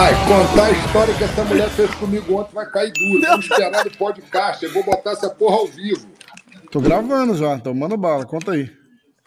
[0.00, 3.20] Ai, contar a história que essa mulher fez comigo ontem vai cair duro.
[3.20, 4.64] Vamos esperar no podcast.
[4.64, 6.06] Eu vou botar essa porra ao vivo.
[6.70, 8.70] Tô gravando já, então manda bala, conta aí.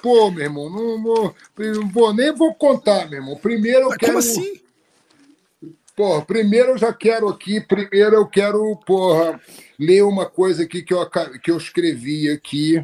[0.01, 3.35] Pô, meu irmão, não vou, não vou- nem vou contar, meu irmão.
[3.35, 4.11] Primeiro eu Mas quero.
[4.13, 4.61] como assim?
[5.95, 9.39] Porra, primeiro eu já quero aqui, primeiro eu quero, porra,
[9.77, 11.05] ler uma coisa aqui que eu,
[11.43, 12.83] que eu escrevi aqui,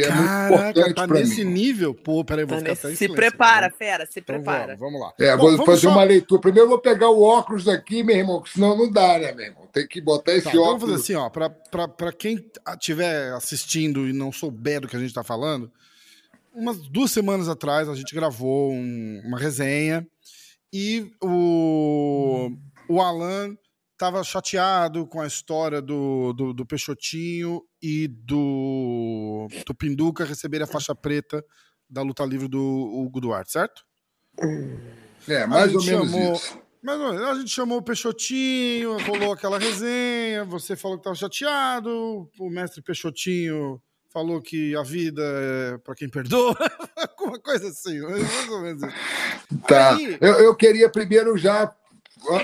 [0.00, 1.52] que é muito Caraca, importante tá pra nesse mim.
[1.52, 1.94] nível?
[1.94, 4.76] Pô, peraí, vou Tá ficar nesse- se prepara, tá fera, se Então prepara.
[4.76, 5.14] vamos, vamos lá.
[5.18, 6.40] É, Bom, vou vamos fazer só- uma leitura.
[6.40, 9.46] Primeiro eu vou pegar o óculos daqui, meu irmão, que senão não dá, né, meu
[9.46, 9.66] irmão?
[9.72, 11.00] Tem que botar esse Tá, então vamos óculos.
[11.02, 15.00] fazer assim, ó, pra, pra, pra quem estiver assistindo e não souber do que a
[15.00, 15.70] gente tá falando,
[16.54, 20.06] umas duas semanas atrás a gente gravou um- uma resenha
[20.72, 22.50] e o,
[22.88, 23.56] o Alan
[23.98, 30.68] tava chateado com a história do, do, do Peixotinho e do, do Pinduca receberem a
[30.70, 31.44] faixa preta
[31.90, 33.82] da luta livre do Hugo Duarte, certo?
[35.26, 36.58] É, mais A ou menos chamou- isso.
[36.80, 42.48] Mas a gente chamou o Peixotinho, rolou aquela resenha, você falou que estava chateado, o
[42.48, 43.82] mestre Peixotinho
[44.12, 46.56] falou que a vida é para quem perdoa,
[47.18, 48.82] alguma coisa assim, mais ou menos.
[49.66, 49.96] Tá.
[49.96, 51.66] Aí- Eu, eu queria primeiro já,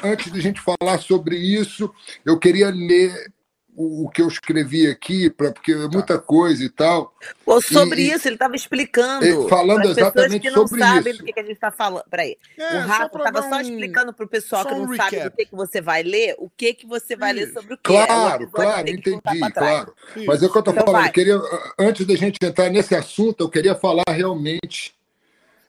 [0.03, 1.93] antes de a gente falar sobre isso,
[2.25, 3.33] eu queria ler
[3.77, 7.13] o, o que eu escrevi aqui, pra, porque é muita coisa e tal.
[7.45, 9.27] Pô, sobre E- isso, ele estava explicando.
[9.27, 11.23] e falando exatamente que não sobre sabem isso.
[11.23, 12.05] do que, que a gente está falando.
[12.09, 12.37] Peraí.
[12.57, 14.97] É, o só Rafa estava só um- explicando para o pessoal só que não um
[14.97, 17.55] sabe do que, que você vai ler, o que, que você vai ler Isso.
[17.55, 17.93] sobre o que.
[17.93, 19.95] É o Claro, episódio claro, que entendi, claro.
[20.25, 21.07] Mas é o que eu estou Então falando.
[21.07, 21.41] Eu queria,
[21.77, 24.95] antes da gente entrar nesse assunto, eu queria falar realmente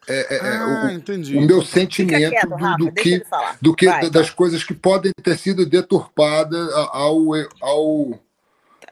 [0.08, 1.38] é, é, é, Ah, o- entendi.
[1.38, 3.24] o, meu sentimento quieto, do, Rafa, do que,
[3.62, 4.10] do que Vai.
[4.10, 8.20] das coisas que podem ter sido deturpadas ao ao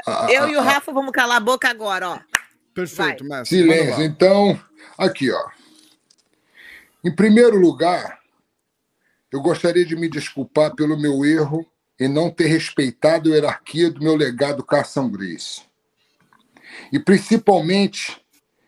[0.06, 2.20] a- Eu e o a- Rafa vamos calar a boca agora, ó.
[2.74, 3.28] Perfeito, mestre.
[3.28, 4.04] manda Silêncio.
[4.04, 4.60] Então,
[4.98, 5.50] aqui, ó.
[7.04, 8.20] Em primeiro lugar,
[9.32, 11.66] eu gostaria de me desculpar pelo meu erro
[12.00, 15.62] em não ter respeitado a hierarquia do meu legado Carson Grace.
[16.92, 18.20] E principalmente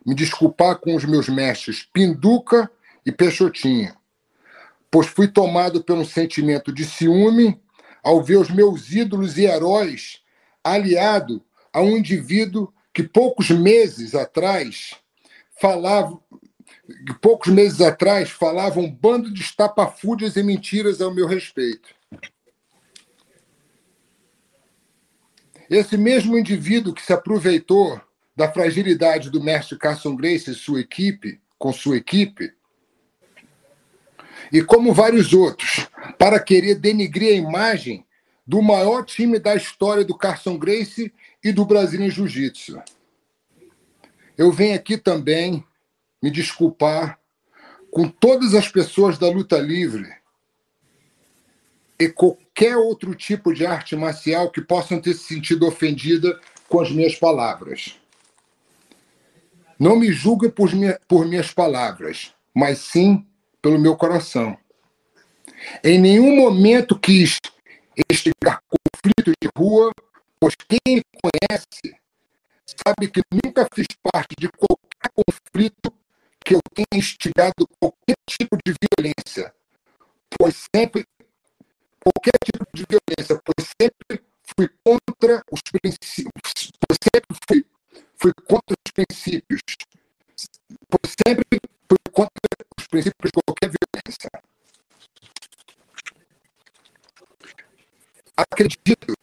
[0.06, 2.70] me desculpar com os meus mestres Pinduca
[3.06, 3.96] e Peixotinho,
[4.92, 7.60] pois fui tomado pelo sentimento de ciúme
[8.04, 10.22] ao ver os meus ídolos e heróis
[10.64, 11.44] aliado
[11.74, 14.96] a um indivíduo que poucos meses atrás
[15.60, 16.20] falava
[17.22, 21.96] poucos meses atrás falava um bando de estapafúrdias e mentiras ao meu respeito.
[25.70, 28.00] Esse mesmo indivíduo que se aproveitou
[28.36, 32.52] da fragilidade do mestre Carson Grace e sua equipe, com sua equipe,
[34.52, 35.88] e como vários outros,
[36.18, 38.06] para querer denigrir a imagem
[38.46, 41.12] do maior time da história do Carson Grace
[41.44, 42.82] e do Brasil em Jiu-Jitsu.
[44.38, 45.64] Eu venho aqui também
[46.22, 47.20] me desculpar
[47.90, 50.14] com todas as pessoas da luta livre
[51.98, 56.92] e qualquer outro tipo de arte marcial que possam ter se sentido ofendida com as
[56.92, 58.00] minhas palavras.
[59.80, 63.26] Não me julgue por, minha, por minhas palavras, mas sim
[63.62, 64.58] pelo meu coração.
[65.84, 67.40] Em nenhum momento quis
[68.10, 69.92] instigar conflitos de rua,
[70.40, 71.98] pois quem me conhece
[72.66, 75.94] sabe que nunca fiz parte de qualquer conflito
[76.44, 79.54] que eu tenha instigado qualquer tipo de violência,
[80.38, 81.06] pois sempre
[82.04, 84.24] qualquer tipo de violência, pois sempre
[84.56, 87.66] fui contra os princípios, pois sempre fui,
[88.26, 89.62] fui contra os princípios,
[90.90, 92.50] pois sempre fui contra
[92.80, 94.30] os princípios de qualquer violência.
[98.36, 99.14] Acredito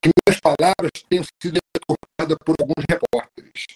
[0.00, 3.66] que minhas palavras tenham sido deturpadas por alguns repórteres,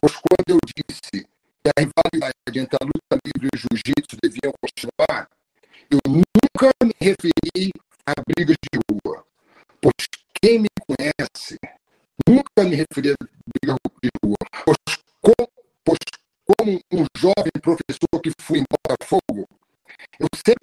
[0.00, 4.52] pois quando eu disse que a rivalidade entre a luta livre e o jiu-jitsu deviam
[4.62, 5.28] continuar,
[5.90, 7.72] eu nunca me referi
[8.06, 9.26] a brigas de rua,
[9.80, 10.06] pois
[10.40, 11.58] quem me conhece
[12.28, 13.14] nunca me referi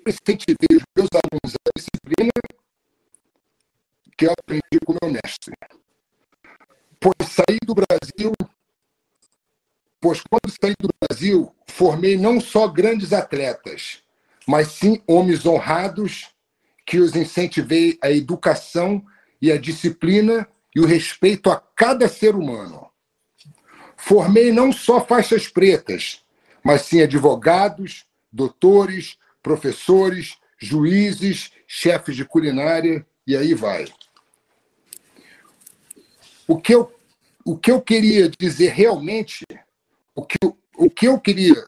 [0.07, 2.31] incentivei os meus alunos à disciplina
[4.17, 5.53] que eu aprendi com meu mestre.
[6.99, 8.31] Pois saí do Brasil,
[9.99, 14.01] pois quando saí do Brasil, formei não só grandes atletas,
[14.47, 16.29] mas sim homens honrados
[16.85, 19.03] que os incentivei a educação
[19.41, 22.89] e a disciplina e o respeito a cada ser humano.
[23.97, 26.23] Formei não só faixas pretas,
[26.63, 33.85] mas sim advogados, doutores, professores, juízes, chefes de culinária e aí vai.
[36.47, 36.91] O que eu,
[37.45, 39.45] o que eu queria dizer realmente,
[40.15, 40.39] o que,
[40.75, 41.63] o que eu queria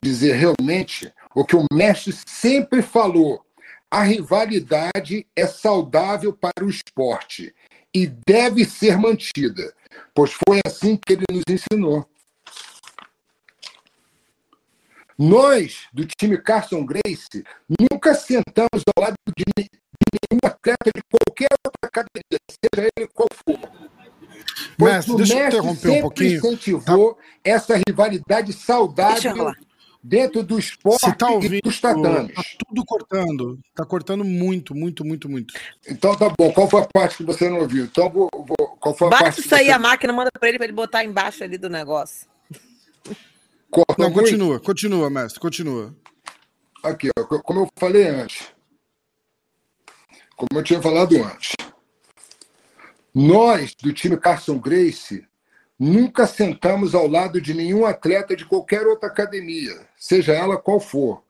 [0.00, 3.44] dizer realmente, o que o mestre sempre falou,
[3.90, 7.52] a rivalidade é saudável para o esporte
[7.92, 9.74] e deve ser mantida,
[10.14, 12.08] pois foi assim que ele nos ensinou.
[15.22, 21.78] Nós, do time Carson Grace, nunca sentamos ao lado de nenhum atleta de qualquer outra
[21.84, 23.58] academia, seja ele qual for.
[24.78, 26.38] Pois Mestre, o deixa eu interromper um sempre pouquinho.
[26.38, 29.52] incentivou essa rivalidade saudável
[30.02, 32.34] dentro do esporte tá e ouvindo, dos tatames.
[32.34, 33.58] tá tudo cortando.
[33.74, 35.52] Tá cortando muito, muito, muito, muito.
[35.86, 36.50] Então tá bom.
[36.52, 37.84] Qual foi a parte que você não ouviu?
[37.84, 40.30] Então vou, vou- qual foi a Bate parte isso aí que você a máquina, manda
[40.32, 42.29] pra ele pra ele botar embaixo ali do negócio.
[43.70, 45.94] Cortou Não, continua, continua, mestre, continua.
[46.82, 48.48] Aqui, ó, co- como eu falei antes.
[50.36, 51.52] Como eu tinha falado antes.
[53.14, 55.26] Nós, do time Carson Grace,
[55.78, 61.22] nunca sentamos ao lado de nenhum atleta de qualquer outra academia, seja ela qual for,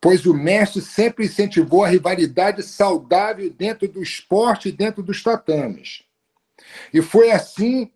[0.00, 6.02] pois o mestre sempre incentivou a rivalidade saudável dentro do esporte e dentro dos tatames.
[6.92, 7.90] E foi assim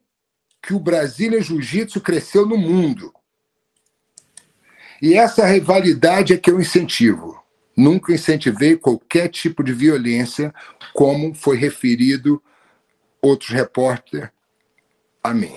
[0.63, 3.13] que o Brasília Jiu-Jitsu cresceu no mundo.
[5.01, 7.43] E essa rivalidade é que eu incentivo.
[7.77, 10.55] Nunca incentivei qualquer tipo de violência,
[10.95, 12.43] como foi referido
[13.21, 14.31] outros repórteres
[15.23, 15.55] a mim.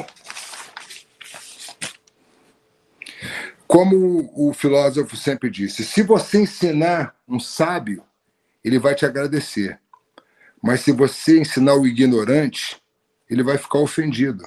[3.66, 8.04] Como o filósofo sempre disse, se você ensinar um sábio,
[8.64, 9.80] ele vai te agradecer.
[10.62, 12.82] Mas se você ensinar o ignorante,
[13.30, 14.44] ele vai ficar ofendido.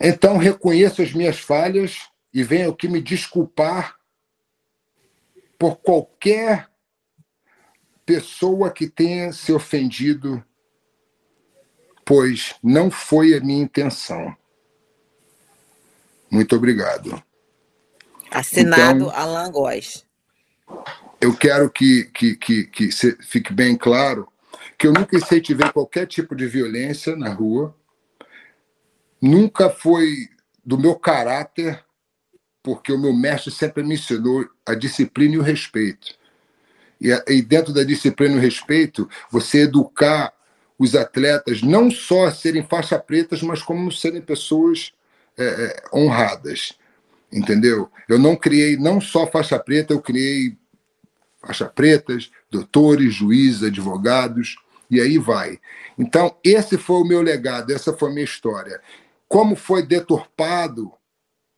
[0.00, 3.96] Então reconheço as minhas falhas e venho aqui me desculpar
[5.58, 6.68] por qualquer
[8.04, 10.44] pessoa que tenha se ofendido,
[12.04, 14.36] pois não foi a minha intenção.
[16.30, 17.22] Muito obrigado.
[18.30, 20.04] Assinado Então- Alan Góes.
[21.20, 22.90] Eu quero que, que, que, que
[23.22, 24.28] fique bem claro
[24.76, 27.74] que eu nunca incentivei qualquer tipo de violência na rua,
[29.24, 30.28] nunca foi
[30.64, 31.82] do meu caráter,
[32.62, 36.14] porque o meu mestre sempre me ensinou a disciplina e o respeito.
[37.00, 40.32] E, e dentro da disciplina e o respeito, você educar
[40.78, 44.92] os atletas não só a serem faixa pretas, mas como serem pessoas
[45.38, 46.74] é, é, honradas.
[47.32, 47.90] Entendeu?
[48.08, 50.56] Eu não criei não só faixa preta, eu criei
[51.40, 54.56] faixa pretas, doutores, juízes, advogados,
[54.90, 55.58] e aí vai.
[55.98, 58.80] Então, esse foi o meu legado, essa foi a minha história.
[59.34, 60.92] Como foi deturpado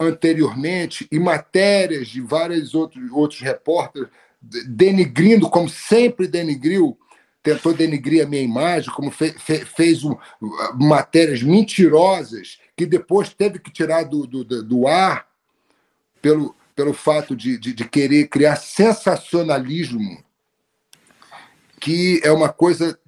[0.01, 4.09] anteriormente, e matérias de vários outros, outros repórteres
[4.41, 6.99] de- denigrindo, como sempre denigriu,
[7.43, 10.17] tentou denigrir a minha imagem, como fe- fe- fez um,
[10.81, 15.29] matérias mentirosas, que depois teve que tirar do, do, do- do ar
[16.23, 20.25] pelo, pelo fato de, de, de querer criar sensacionalismo,
[21.79, 22.99] que é uma coisa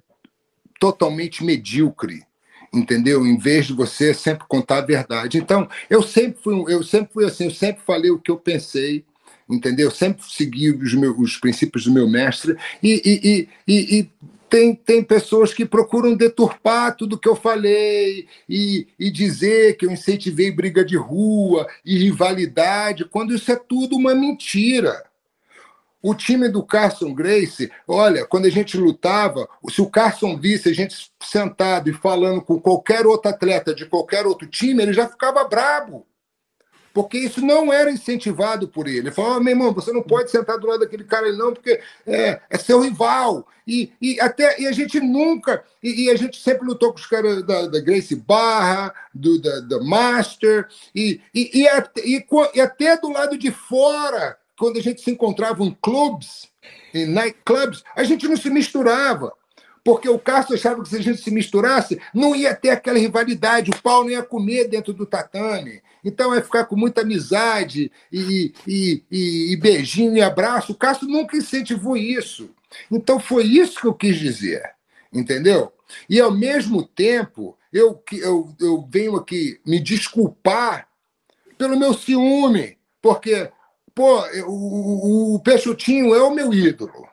[0.79, 2.28] totalmente medíocre,
[2.73, 3.25] entendeu?
[3.25, 5.37] Em vez de você sempre contar a verdade.
[5.37, 9.03] Então, eu sempre fui, eu sempre fui assim, eu sempre falei o que eu pensei,
[9.49, 9.87] entendeu?
[9.87, 14.09] Eu sempre segui os, meus, os princípios do meu mestre e, e, e, e, e
[14.49, 19.91] tem, tem pessoas que procuram deturpar tudo que eu falei e, e dizer que eu
[19.91, 25.08] incentivei briga de rua e rivalidade, quando isso é tudo uma mentira.
[26.01, 30.73] O time do Carson Grace, olha, quando a gente lutava, se o Carson visse a
[30.73, 35.43] gente sentado e falando com qualquer outro atleta de qualquer outro time, ele já ficava
[35.43, 36.05] brabo.
[36.93, 38.99] Porque isso não era incentivado por ele.
[38.99, 41.79] Ele falou: oh, meu irmão, você não pode sentar do lado daquele cara, não, porque
[42.05, 43.47] é, é seu rival.
[43.67, 45.63] E, e, até, e a gente nunca.
[45.83, 49.59] E, e a gente sempre lutou com os caras da, da Grace Barra, do, da,
[49.59, 52.25] da Master, e, e, e, e,
[52.55, 56.49] e até do lado de fora, quando a gente se encontrava em clubes,
[56.93, 59.33] em nightclubs, a gente não se misturava.
[59.83, 63.71] Porque o Castro achava que se a gente se misturasse, não ia ter aquela rivalidade,
[63.71, 65.81] o pau não ia comer dentro do tatame.
[66.03, 70.73] Então ia ficar com muita amizade e, e, e, e beijinho e abraço.
[70.73, 72.49] O Castro nunca incentivou isso.
[72.91, 74.61] Então foi isso que eu quis dizer,
[75.11, 75.71] entendeu?
[76.09, 80.87] E ao mesmo tempo, eu, eu, eu venho aqui me desculpar
[81.57, 83.49] pelo meu ciúme, porque,
[83.93, 87.07] pô, o, o, Peixotinho é o meu ídolo.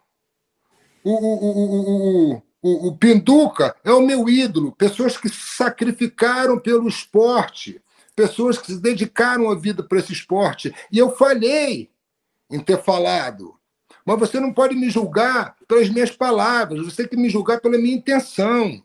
[1.05, 4.73] O, o, o, o, o Pinduca é o meu ídolo.
[4.73, 7.81] Pessoas que sacrificaram pelo esporte,
[8.15, 10.75] pessoas que se dedicaram a vida para esse esporte.
[10.91, 11.91] E eu falhei
[12.51, 13.55] em ter falado.
[14.05, 17.77] Mas você não pode me julgar pelas minhas palavras, você tem que me julgar pela
[17.77, 18.83] minha intenção.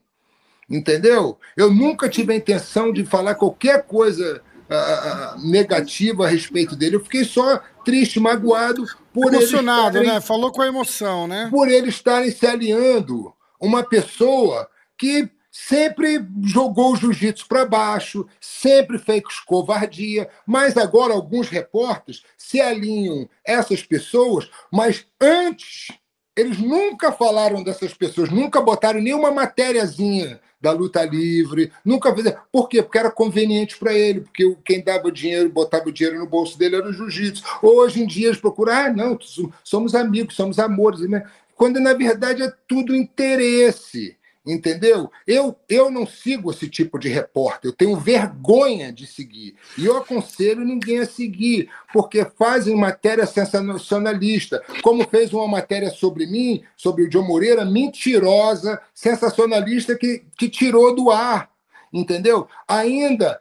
[0.69, 1.37] Entendeu?
[1.55, 6.95] Eu nunca tive a intenção de falar qualquer coisa uh, negativa a respeito dele.
[6.95, 10.21] Eu fiquei só triste, magoado por Emocionado, estarem, né?
[10.21, 11.47] Falou com a emoção, né?
[11.51, 18.97] Por eles estarem se aliando uma pessoa que sempre jogou o jiu-jitsu para baixo, sempre
[18.97, 25.89] fez covardia, mas agora alguns repórteres se alinham essas pessoas, mas antes
[26.35, 32.33] eles nunca falaram dessas pessoas, nunca botaram nenhuma matériazinha da luta livre, nunca fez.
[32.51, 32.83] Por quê?
[32.83, 36.75] Porque era conveniente para ele, porque quem dava dinheiro, botava o dinheiro no bolso dele
[36.75, 37.43] era o jiu-jitsu.
[37.61, 39.17] Hoje em dia eles procuram, ah, não,
[39.63, 41.25] somos amigos, somos amores, né?
[41.61, 44.17] quando na verdade é tudo interesse.
[44.43, 45.11] Entendeu?
[45.27, 49.55] Eu, eu não sigo esse tipo de repórter, eu tenho vergonha de seguir.
[49.77, 56.25] E eu aconselho ninguém a seguir, porque fazem matéria sensacionalista, como fez uma matéria sobre
[56.25, 61.51] mim, sobre o John Moreira, mentirosa, sensacionalista, que, que tirou do ar.
[61.93, 62.47] Entendeu?
[62.67, 63.39] Ainda,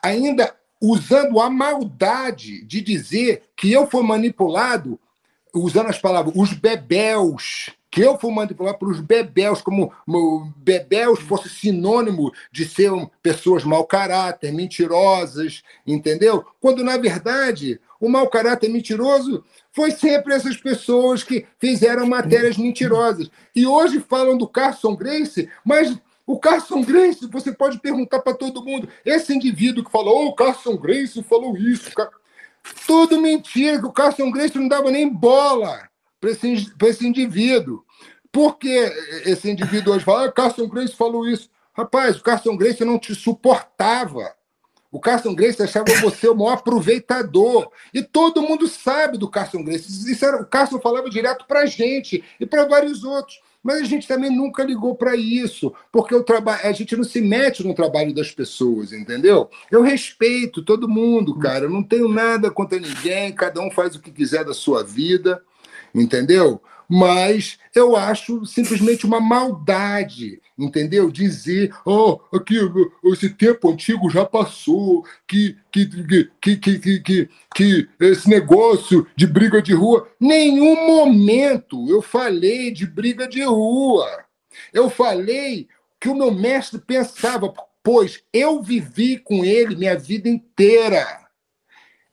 [0.00, 5.00] ainda usando a maldade de dizer que eu fui manipulado,
[5.52, 9.92] usando as palavras, os bebéus que eu fui manipulado pelos bebéus, como
[10.56, 12.90] bebéus fosse sinônimo de ser
[13.22, 16.44] pessoas mau caráter, mentirosas, entendeu?
[16.60, 19.42] Quando, na verdade, o mau caráter mentiroso
[19.72, 23.30] foi sempre essas pessoas que fizeram matérias mentirosas.
[23.56, 28.64] E hoje falam do Carson Grace, mas o Carson Grace, você pode perguntar para todo
[28.64, 31.90] mundo, esse indivíduo que falou, oh, o Carson Grace falou isso,
[32.86, 35.88] tudo mentira, que o Carson Grace não dava nem bola
[36.20, 37.84] para esse, esse indivíduo.
[38.30, 38.68] Por que
[39.24, 41.50] esse indivíduo hoje fala, ah, Carson Grace falou isso?
[41.72, 44.34] Rapaz, o Carson Grace não te suportava.
[44.90, 47.70] O Carson Grace achava você o maior aproveitador.
[47.92, 50.10] E todo mundo sabe do Carson Grace.
[50.10, 53.40] Isso era, o Carson falava direto para a gente e para vários outros.
[53.62, 57.20] Mas a gente também nunca ligou para isso, porque o trabalho, a gente não se
[57.20, 59.50] mete no trabalho das pessoas, entendeu?
[59.70, 61.64] Eu respeito todo mundo, cara.
[61.64, 65.42] Eu não tenho nada contra ninguém, cada um faz o que quiser da sua vida
[65.94, 66.60] entendeu?
[66.88, 71.10] Mas eu acho simplesmente uma maldade, entendeu?
[71.10, 72.56] Dizer, oh, aqui,
[73.04, 75.86] esse tempo antigo já passou, que, que,
[76.40, 80.08] que, que, que, que, que esse negócio de briga de rua.
[80.18, 84.24] Nenhum momento eu falei de briga de rua.
[84.72, 85.68] Eu falei
[86.00, 87.52] que o meu mestre pensava,
[87.82, 91.06] pois eu vivi com ele minha vida inteira.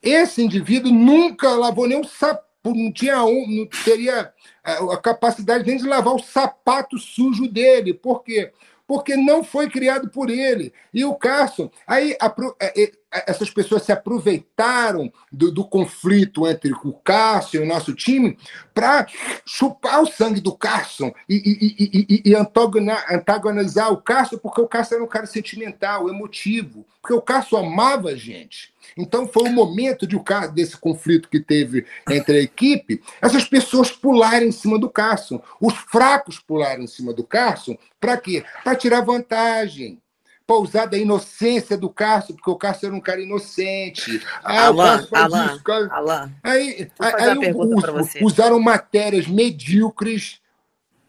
[0.02, 5.78] Esse indivíduo nunca lavou nem um sapato não tinha um, não teria a capacidade nem
[5.78, 7.94] de lavar o sapato sujo dele.
[7.94, 8.52] Por quê?
[8.88, 10.74] Porque não foi criado por ele.
[10.94, 12.92] E o Carson, aí a, é, é,
[13.26, 18.38] essas pessoas se aproveitaram do, do, conflito entre o Carson e o nosso time
[18.74, 19.08] para
[19.46, 24.96] chupar o sangue do Carson e, e, e, e, antagonizar o Carson, porque o Carson
[24.96, 28.74] era um cara sentimental, emotivo, porque o Carson amava a gente.
[28.98, 30.18] Então foi o momento de,
[30.54, 35.74] desse conflito que teve entre a equipe, essas pessoas pularem em cima do Carson, os
[35.74, 38.44] fracos pularem em cima do Carson, para quê?
[38.64, 40.02] Para tirar vantagem
[40.48, 44.22] para usar da inocência do Cássio, porque o Cássio era um cara inocente.
[44.44, 45.88] Ah, Alan, Alan, cara...
[45.92, 50.40] Alan, aí, aí us, usaram matérias medíocres,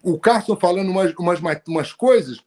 [0.02, 2.40] o Cássio falando umas, umas, umas coisas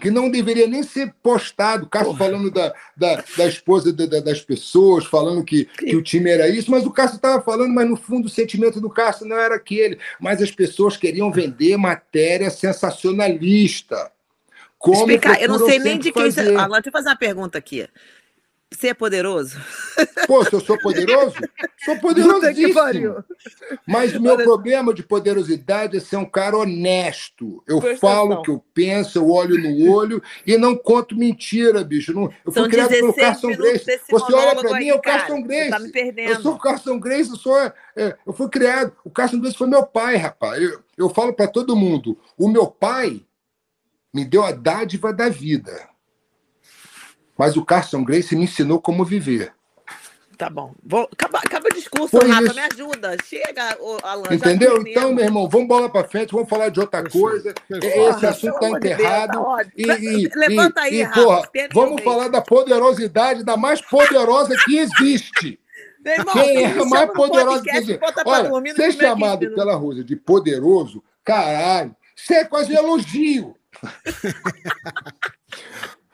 [0.00, 1.88] que não deveria nem ser postado.
[1.88, 6.48] Cássio falando da, da, da esposa da, das pessoas, falando que, que o time era
[6.48, 9.54] isso, mas o Cássio estava falando, mas no fundo o sentimento do Cássio não era
[9.54, 9.98] aquele.
[10.20, 14.12] Mas as pessoas queriam vender matéria sensacionalista.
[14.78, 16.30] Como Explicar, eu não sei nem de quem.
[16.30, 16.56] Fazer.
[16.56, 17.88] Agora, deixa eu fazer uma pergunta aqui.
[18.70, 19.56] Você é poderoso?
[20.26, 21.36] Pô, se eu sou poderoso?
[21.84, 23.24] Sou poderosíssimo.
[23.86, 24.44] Mas o meu Olha...
[24.44, 27.62] problema de poderosidade é ser um cara honesto.
[27.66, 32.12] Eu falo o que eu penso, eu olho no olho e não conto mentira, bicho.
[32.12, 34.00] Não, eu fui criado pelo Carson Grace.
[34.10, 35.70] Você olha para mim, é o Carson Grace.
[35.70, 36.30] Tá me perdendo.
[36.30, 38.92] Eu sou o Carson Grace, eu, sou, é, eu fui criado.
[39.04, 40.60] O Carson Grace foi meu pai, rapaz.
[40.60, 42.18] Eu, eu falo para todo mundo.
[42.36, 43.22] O meu pai
[44.16, 45.90] me deu a dádiva da vida.
[47.36, 49.52] Mas o Carson Grace me ensinou como viver.
[50.38, 50.74] Tá bom.
[50.82, 52.54] Vou, acaba, acaba o discurso, Foi Rafa, isso.
[52.54, 53.16] me ajuda.
[53.24, 54.34] Chega, Alan.
[54.34, 54.82] Entendeu?
[54.86, 57.54] Então, meu irmão, vamos bola para frente, vamos falar de outra coisa.
[57.70, 59.38] Esse assunto está enterrado.
[59.42, 61.22] Tá e, e, Levanta aí, e, Rafa.
[61.22, 65.60] Porra, vamos falar da poderosidade da mais poderosa que existe.
[66.06, 68.00] Irmão, Quem é a mais poderosa que existe?
[68.24, 73.54] Olha, ser chamado pela Rosa de poderoso, caralho, isso é quase um elogio.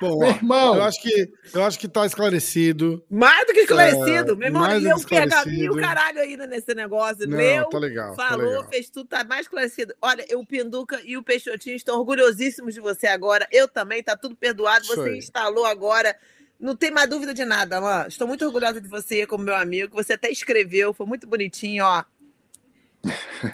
[0.03, 3.05] Bom, irmão, eu acho que eu acho que tá esclarecido.
[3.09, 4.33] Mais do que esclarecido.
[4.33, 7.29] É, Meu irmão, leu o pergaminho o caralho ainda nesse negócio.
[7.29, 8.69] Não, leu, tá legal, tá falou, tá legal.
[8.69, 9.95] fez tudo, tá mais esclarecido.
[10.03, 13.47] Olha, o Pinduca e o Peixotinho estão orgulhosíssimos de você agora.
[13.53, 14.85] Eu também, tá tudo perdoado.
[14.87, 16.17] Você instalou agora.
[16.59, 18.09] Não tem mais dúvida de nada, Alain.
[18.09, 19.95] Estou muito orgulhosa de você como meu amigo.
[19.95, 22.03] Você até escreveu, foi muito bonitinho, ó.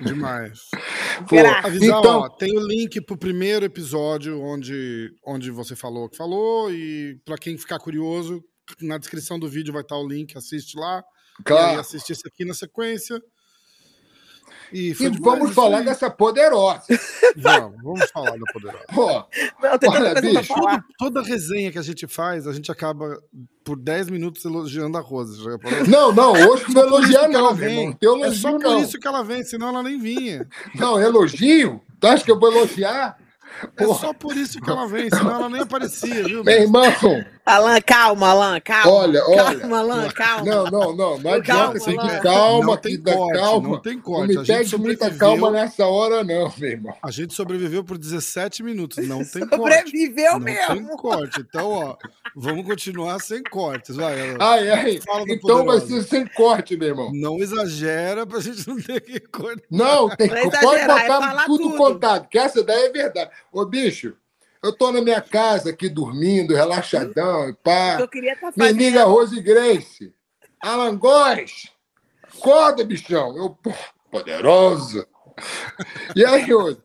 [0.01, 0.69] Demais.
[1.29, 2.21] Pô, avisar, então...
[2.21, 7.19] ó, tem o link pro primeiro episódio onde, onde você falou o que falou e
[7.25, 8.43] para quem ficar curioso,
[8.83, 11.03] na descrição do vídeo vai estar o link, assiste lá.
[11.45, 11.77] Claro.
[11.77, 13.21] E assiste esse aqui na sequência.
[14.73, 16.83] E, e vamos falar dessa poderosa.
[17.37, 18.85] Vamos, vamos falar da poderosa.
[18.93, 19.07] Pô,
[19.63, 23.17] Não, tem olha, bicho, toda, toda resenha que a gente faz, a gente acaba
[23.63, 25.59] por 10 minutos elogiando a Rosa.
[25.87, 27.97] Não, não, hoje não elogiar, não, vem.
[28.01, 28.81] Elogio, é só por não.
[28.81, 30.49] isso que ela vem, senão ela nem vinha.
[30.75, 31.81] Não, elogio?
[32.01, 33.17] Tu acha que eu vou elogiar?
[33.77, 36.45] É só por isso que ela vem, senão ela nem aparecia, viu?
[36.45, 36.83] Meu irmão.
[37.45, 38.93] Alan, calma, Alan, calma.
[38.93, 39.59] Olha, olha.
[39.59, 40.45] Calma, Alan, calma.
[40.45, 41.19] Não, não, não.
[41.19, 41.81] Não adianta.
[41.81, 43.69] Tem que calma, que dá calma.
[43.71, 44.35] Não tem corte.
[44.35, 46.95] Não me pede muita calma nessa hora, não, meu irmão.
[47.03, 48.99] A gente sobreviveu por 17 minutos.
[49.09, 49.57] Não tem corte.
[49.57, 50.75] Sobreviveu mesmo.
[50.75, 51.41] Não tem corte.
[51.41, 51.97] Então, ó,
[52.37, 53.97] vamos continuar sem cortes.
[53.97, 55.01] Vai, ai, ai.
[55.29, 57.11] Então vai ser sem corte, meu irmão.
[57.15, 59.63] Não exagera pra gente não ter que cortar.
[59.71, 63.31] Não, tem, pode botar tudo, tudo contado, que essa daí é verdade.
[63.53, 64.17] Ô, bicho.
[64.63, 67.99] Eu tô na minha casa aqui dormindo, relaxadão, pá.
[68.01, 70.13] Eu queria tá Me liga Rose Grace.
[70.61, 71.71] Alan Góes.
[72.25, 73.37] Acorda, bichão.
[73.37, 73.73] Eu, pô,
[74.11, 75.07] poderosa.
[76.17, 76.83] E aí, Rose?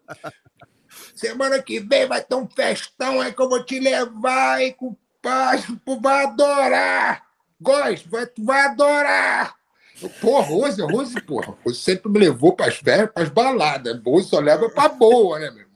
[1.15, 5.79] Semana que vem vai ter um festão aí que eu vou te levar aí, compadre.
[5.83, 7.24] Tu vai adorar.
[7.59, 9.55] Góes, vai, tu vai adorar.
[10.01, 11.57] Eu, pô, Rose, Rose, porra.
[11.66, 14.00] Rose sempre me levou para as festas, para as baladas.
[14.05, 15.73] Rose só leva para boa, né, meu?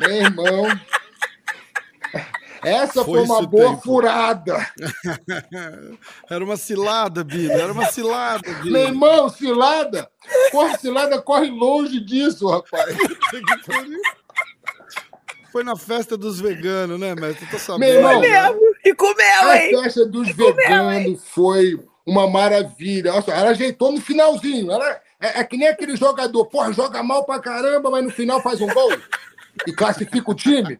[0.00, 0.66] Meu irmão.
[2.64, 3.82] Essa foi, foi uma boa tempo.
[3.82, 4.66] furada.
[6.30, 7.52] Era uma cilada, Bino.
[7.52, 8.70] Era uma cilada, Bino.
[8.72, 10.08] Meu irmão, cilada?
[10.52, 12.96] Corre, cilada, corre longe disso, rapaz.
[15.50, 17.46] Foi na festa dos veganos, né, mestre?
[17.46, 18.00] Tô sabendo.
[18.00, 18.58] Meu irmão.
[18.82, 19.76] E comeu, hein?
[19.76, 23.12] A festa dos e veganos comeu, foi uma maravilha.
[23.12, 24.72] Nossa, ela ajeitou no finalzinho.
[24.72, 28.40] Ela é, é que nem aquele jogador, porra, joga mal pra caramba, mas no final
[28.40, 28.92] faz um gol
[29.66, 30.78] e classifica o time.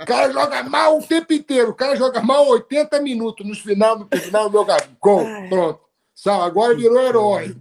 [0.00, 1.70] O cara joga mal o tempo inteiro.
[1.70, 3.46] O cara joga mal 80 minutos.
[3.46, 5.24] No final, no final, joga gol.
[5.48, 5.80] Pronto.
[6.14, 7.56] Sal, agora virou herói.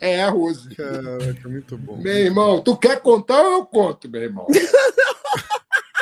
[0.00, 0.68] É a Rose.
[0.74, 1.96] Caraca, muito bom.
[1.96, 4.46] Meu irmão, tu quer contar ou eu conto, meu irmão?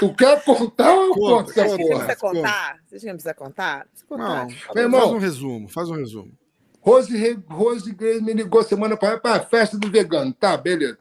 [0.00, 1.76] tu quer contar ou eu conto essa porra?
[1.76, 2.78] Você precisa contar?
[2.90, 3.86] Você não precisa contar?
[4.10, 6.32] Não, meu irmão, faz um resumo, faz um resumo.
[6.80, 10.32] Rose, Rose me ligou semana para a festa do vegano.
[10.32, 10.98] Tá, beleza.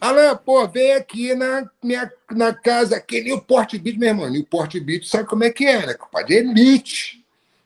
[0.00, 4.30] Alain, pô, vem aqui na, minha, na casa aqui, Newport Beach, meu irmão.
[4.30, 5.94] Newport Beach, sabe como é que é, né?
[5.94, 7.24] Compadre, elite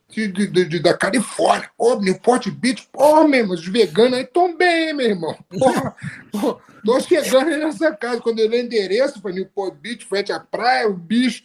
[0.08, 1.70] de, de, de, da Califórnia.
[1.76, 5.36] Pô, Newport Beach, pô, meu irmão, os veganos aí estão bem, meu irmão.
[5.48, 5.94] Porra,
[6.30, 8.20] pô, tô chegando nessa casa.
[8.20, 11.44] Quando eu dei endereço para Newport Beach, frente à praia, o bicho.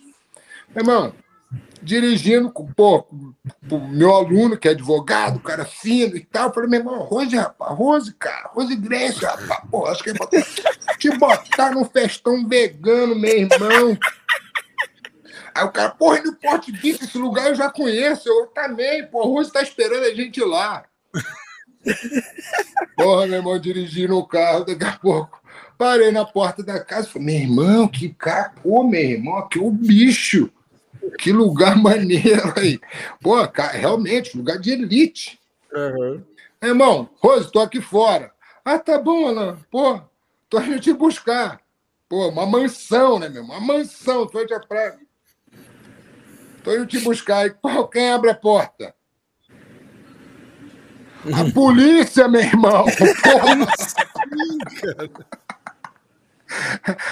[0.73, 1.13] Meu irmão,
[1.81, 2.67] dirigindo com,
[3.69, 6.47] o meu aluno, que é advogado, cara fino e tal.
[6.47, 10.13] Eu falei, meu irmão, Rose, rapaz, Rose, cara, Rose Grace, rapaz, pô, acho que é
[10.13, 10.41] botar,
[10.97, 13.97] te botar num festão vegano, meu irmão.
[15.53, 19.23] Aí o cara, porra, no Porto Beach, esse lugar eu já conheço, eu também, pô,
[19.23, 20.83] Rose tá esperando a gente lá.
[22.95, 25.41] Porra, meu irmão, dirigindo o carro, daqui a pouco.
[25.77, 29.71] Parei na porta da casa, falei, meu irmão, que cara, pô, meu irmão, é o
[29.71, 30.51] bicho.
[31.17, 32.79] Que lugar maneiro aí.
[33.21, 35.39] Pô, cara, realmente, lugar de elite.
[35.73, 36.23] Uhum.
[36.61, 38.31] Irmão, Rose, tô aqui fora.
[38.65, 39.57] Ah, tá bom, Alan.
[39.69, 40.01] Pô,
[40.49, 41.61] tô indo te buscar.
[42.09, 43.43] Pô, uma mansão, né, meu?
[43.43, 44.97] Uma mansão, frente à praia.
[46.63, 47.45] Tô indo te buscar.
[47.45, 48.93] E, pô, quem abre a porta?
[51.33, 52.85] A polícia, meu irmão!
[53.23, 53.67] Porra.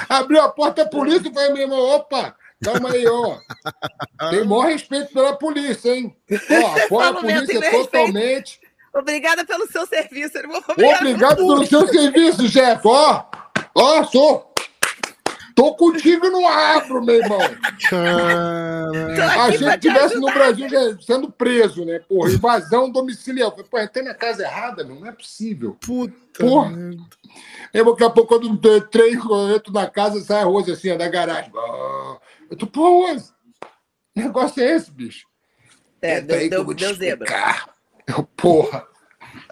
[0.08, 3.38] Abriu a porta, a polícia, falei, meu irmão, opa, Calma aí, ó.
[4.30, 6.16] Tem maior respeito pela polícia, hein?
[6.32, 8.60] Ó, apoia a polícia totalmente.
[8.94, 10.38] Obrigada pelo seu serviço,
[10.70, 12.88] Obrigado pelo seu serviço, chefe.
[12.88, 13.24] Ó,
[13.76, 14.54] ó, sou.
[15.56, 17.40] Tô contigo e não abro, meu irmão.
[17.90, 18.90] Cara...
[19.42, 22.00] A gente estivesse no Brasil já sendo preso, né?
[22.00, 23.54] Porra, invasão domiciliar.
[23.58, 25.00] Eu pô, entrei na casa errada, meu.
[25.00, 25.78] Não é possível.
[25.80, 26.14] Puta.
[26.38, 26.70] Porra.
[26.70, 27.04] merda.
[27.74, 30.92] Aí daqui a pouco, quando eu entrei, eu entro na casa, sai a Rose assim,
[30.92, 31.52] ó, da garagem.
[31.56, 32.18] Ah,
[32.50, 33.08] Eu tô, pô,
[34.16, 35.26] negócio é esse, bicho?
[36.02, 37.26] É, aí deu, que eu deu, vou te deu zebra.
[37.26, 37.76] explicar.
[38.08, 38.88] Eu, porra.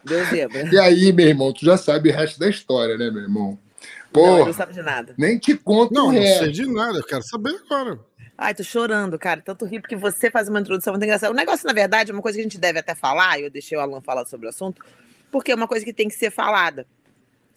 [0.04, 0.70] Deu zebra.
[0.72, 3.60] E aí, meu irmão, tu já sabe o resto da história, né, meu irmão?
[3.82, 5.16] Não, Porra, não sabe de nada.
[5.18, 8.00] nem te conto Não, o não sei de nada, eu quero saber agora.
[8.38, 9.42] Ai, tô chorando, cara.
[9.42, 11.32] Tanto rir porque você faz uma introdução muito engraçada.
[11.32, 13.50] O negócio, na verdade, é uma coisa que a gente deve até falar, e eu
[13.50, 14.84] deixei o Alan falar sobre o assunto,
[15.32, 16.86] porque é uma coisa que tem que ser falada.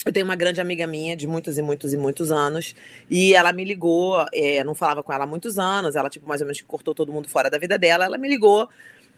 [0.05, 2.77] Eu tenho uma grande amiga minha de muitos e muitos e muitos anos,
[3.11, 6.41] e ela me ligou, é, não falava com ela há muitos anos, ela, tipo, mais
[6.41, 8.05] ou menos cortou todo mundo fora da vida dela.
[8.05, 8.69] Ela me ligou,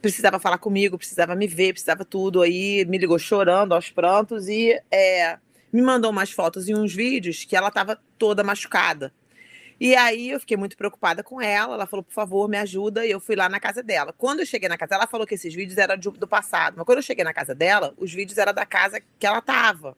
[0.00, 2.42] precisava falar comigo, precisava me ver, precisava tudo.
[2.42, 5.38] Aí me ligou chorando aos prantos e é,
[5.72, 9.12] me mandou umas fotos e uns vídeos que ela estava toda machucada.
[9.80, 11.74] E aí eu fiquei muito preocupada com ela.
[11.74, 13.06] Ela falou, por favor, me ajuda.
[13.06, 14.12] E eu fui lá na casa dela.
[14.12, 16.74] Quando eu cheguei na casa, ela falou que esses vídeos eram do passado.
[16.76, 19.96] Mas quando eu cheguei na casa dela, os vídeos eram da casa que ela tava.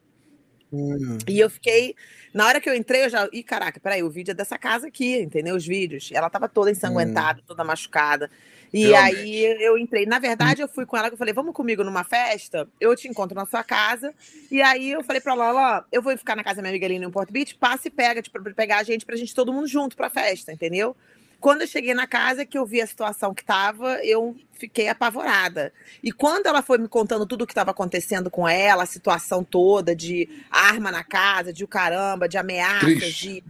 [0.71, 1.17] Hum.
[1.27, 1.95] E eu fiquei.
[2.33, 3.27] Na hora que eu entrei, eu já.
[3.33, 5.55] Ih, caraca, peraí, o vídeo é dessa casa aqui, entendeu?
[5.55, 6.09] Os vídeos.
[6.13, 8.29] Ela tava toda ensanguentada, toda machucada.
[8.73, 9.17] E Realmente.
[9.17, 10.05] aí eu entrei.
[10.05, 13.07] Na verdade, eu fui com ela que eu falei, vamos comigo numa festa, eu te
[13.07, 14.13] encontro na sua casa.
[14.49, 16.85] E aí eu falei pra ela, ó, eu vou ficar na casa da minha amiga
[16.85, 19.67] ali no Porto Beach, passa e pega, tipo, pegar a gente, pra gente todo mundo
[19.67, 20.95] junto pra festa, entendeu?
[21.41, 25.73] Quando eu cheguei na casa, que eu vi a situação que tava, eu fiquei apavorada.
[26.03, 29.43] E quando ela foi me contando tudo o que estava acontecendo com ela, a situação
[29.43, 33.43] toda de arma na casa, de o caramba, de ameaças, Triste.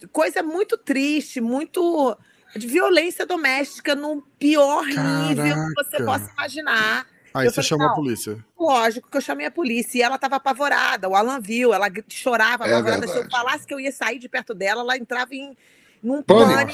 [0.00, 2.16] de coisa muito triste, muito
[2.56, 6.04] de violência doméstica no pior nível que você Caraca.
[6.06, 7.06] possa imaginar.
[7.34, 8.42] Aí Eu você falei, chamou a polícia.
[8.58, 11.06] Lógico que eu chamei a polícia e ela estava apavorada.
[11.06, 13.06] O Alan viu, ela chorava, É apavorada.
[13.06, 15.54] Se eu falasse que eu ia sair de perto dela, ela entrava em
[16.02, 16.72] num Pânico.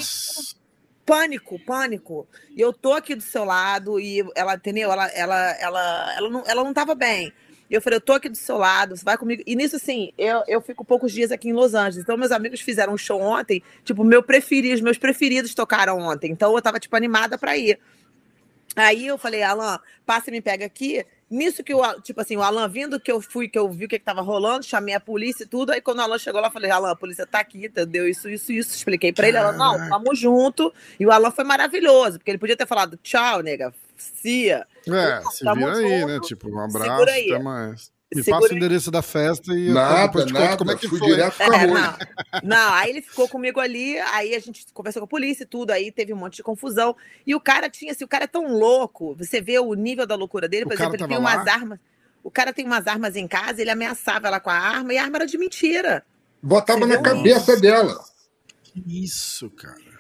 [1.05, 2.29] pânico pânico.
[2.57, 4.91] E eu tô aqui do seu lado e ela, entendeu?
[4.93, 7.33] Ela, ela, ela, ela, não, ela não tava bem.
[7.73, 9.43] E eu falei, eu tô aqui do seu lado, você vai comigo.
[9.47, 12.03] E nisso, assim, eu, eu fico poucos dias aqui em Los Angeles.
[12.03, 16.31] Então, meus amigos fizeram um show ontem, tipo, meu preferido, meus preferidos tocaram ontem.
[16.31, 17.79] Então, eu tava, tipo, animada pra ir.
[18.77, 21.05] Aí eu falei, Alan, passa e me pega aqui.
[21.33, 23.89] Nisso que o, tipo assim, o Alan vindo que eu fui, que eu vi o
[23.89, 25.73] que, que tava rolando, chamei a polícia e tudo.
[25.73, 28.07] Aí quando o Alan chegou lá, eu falei, Alan, a polícia tá aqui, entendeu?
[28.07, 28.77] Isso, isso, isso.
[28.77, 29.39] Expliquei pra ele.
[29.39, 30.73] Ela, não, vamos junto.
[31.01, 34.67] E o Alan foi maravilhoso, porque ele podia ter falado, tchau, nega, cia.
[34.87, 36.07] É, se vira aí, junto.
[36.13, 36.21] né?
[36.21, 37.33] Tipo, um abraço, aí.
[37.33, 37.91] até mais.
[38.15, 40.57] Me Segura passa o endereço da festa e eu Nada, depois te conto nada.
[40.57, 41.09] como é que Fui foi.
[41.09, 41.99] direto com a É, não,
[42.43, 45.71] não, aí ele ficou comigo ali, aí a gente conversou com a polícia e tudo,
[45.71, 46.95] aí teve um monte de confusão.
[47.27, 50.15] E o cara tinha, assim, o cara é tão louco, você vê o nível da
[50.15, 51.53] loucura dele, O por cara exemplo, ele tem umas lá?
[51.55, 51.79] armas.
[52.23, 55.03] O cara tem umas armas em casa, ele ameaçava ela com a arma e a
[55.05, 56.05] arma era de mentira.
[56.43, 57.99] Botava Você na cabeça dela.
[58.63, 59.92] Que isso, cara.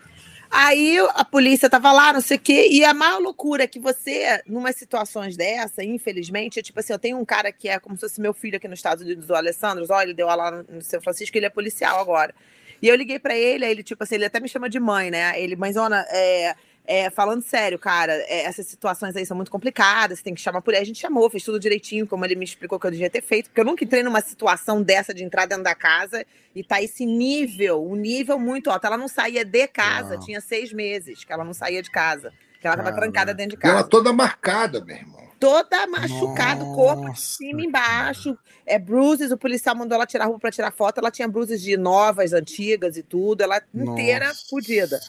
[0.54, 3.80] Aí a polícia tava lá, não sei o quê, e a maior loucura é que
[3.80, 7.96] você, numas situações dessa, infelizmente, é tipo assim, eu tenho um cara que é como
[7.96, 10.82] se fosse meu filho aqui nos Estados Unidos, o Alessandro, ó, ele deu aula no
[10.82, 12.34] São Francisco, ele é policial agora.
[12.82, 15.10] E eu liguei pra ele, aí ele, tipo assim, ele até me chama de mãe,
[15.10, 15.40] né?
[15.40, 20.24] Ele, mãezona, é, é, falando sério, cara, é, essas situações aí são muito complicadas, você
[20.24, 20.80] tem que chamar por aí.
[20.80, 23.50] A gente chamou, fez tudo direitinho, como ele me explicou que eu devia ter feito,
[23.50, 27.06] porque eu nunca entrei numa situação dessa de entrar dentro da casa e tá esse
[27.06, 28.86] nível, um nível muito alto.
[28.86, 32.66] Ela não saía de casa, tinha seis meses que ela não saía de casa, que
[32.66, 33.02] ela tava Caraca.
[33.02, 33.88] trancada dentro de Ela casa.
[33.88, 35.22] toda marcada, meu irmão.
[35.38, 40.24] Toda machucada, o corpo de cima e embaixo, é bruises, o policial mandou ela tirar
[40.24, 44.28] a roupa pra tirar foto, ela tinha bruises de novas, antigas e tudo, ela inteira
[44.28, 44.46] Nossa.
[44.48, 45.00] fodida.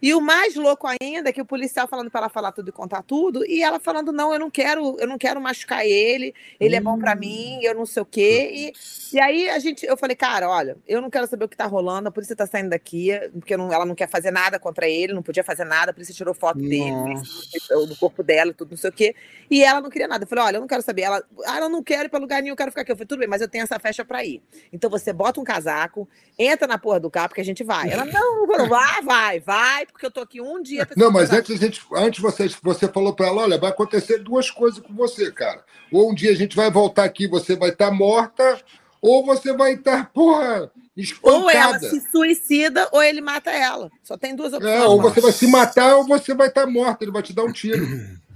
[0.00, 2.72] E o mais louco ainda é que o policial falando para ela falar tudo e
[2.72, 6.76] contar tudo, e ela falando: não, eu não quero, eu não quero machucar ele, ele
[6.76, 8.50] é bom para mim, eu não sei o quê.
[8.52, 8.72] E,
[9.16, 11.66] e aí a gente, eu falei, cara, olha, eu não quero saber o que tá
[11.66, 15.12] rolando, a polícia tá saindo daqui, porque não- ela não quer fazer nada contra ele,
[15.12, 17.86] não podia fazer nada, a polícia tirou foto dele, Nossa.
[17.86, 19.14] do corpo dela tudo, não sei o quê.
[19.50, 20.24] E ela não queria nada.
[20.24, 21.02] Eu falei, olha, eu não quero saber.
[21.02, 22.92] Ela, ah, eu não quero ir pra lugar nenhum, eu quero ficar aqui.
[22.92, 24.42] Eu falei, tudo bem, mas eu tenho essa festa pra ir.
[24.72, 27.90] Então você bota um casaco, entra na porra do carro, porque a gente vai.
[27.90, 30.86] Ela, não, não vou, vai, vai, vai, porque eu tô aqui um dia.
[30.96, 34.50] Não, mas antes, a gente, antes você, você falou para ela: olha, vai acontecer duas
[34.50, 35.64] coisas com você, cara.
[35.92, 38.60] Ou um dia a gente vai voltar aqui, você vai estar morta,
[39.00, 40.70] ou você vai estar, porra,
[41.22, 41.90] Ou ela espancada.
[41.90, 43.90] se suicida, ou ele mata ela.
[44.02, 44.74] Só tem duas opções.
[44.74, 47.44] É, ou você vai se matar, ou você vai estar morta, ele vai te dar
[47.44, 47.86] um tiro.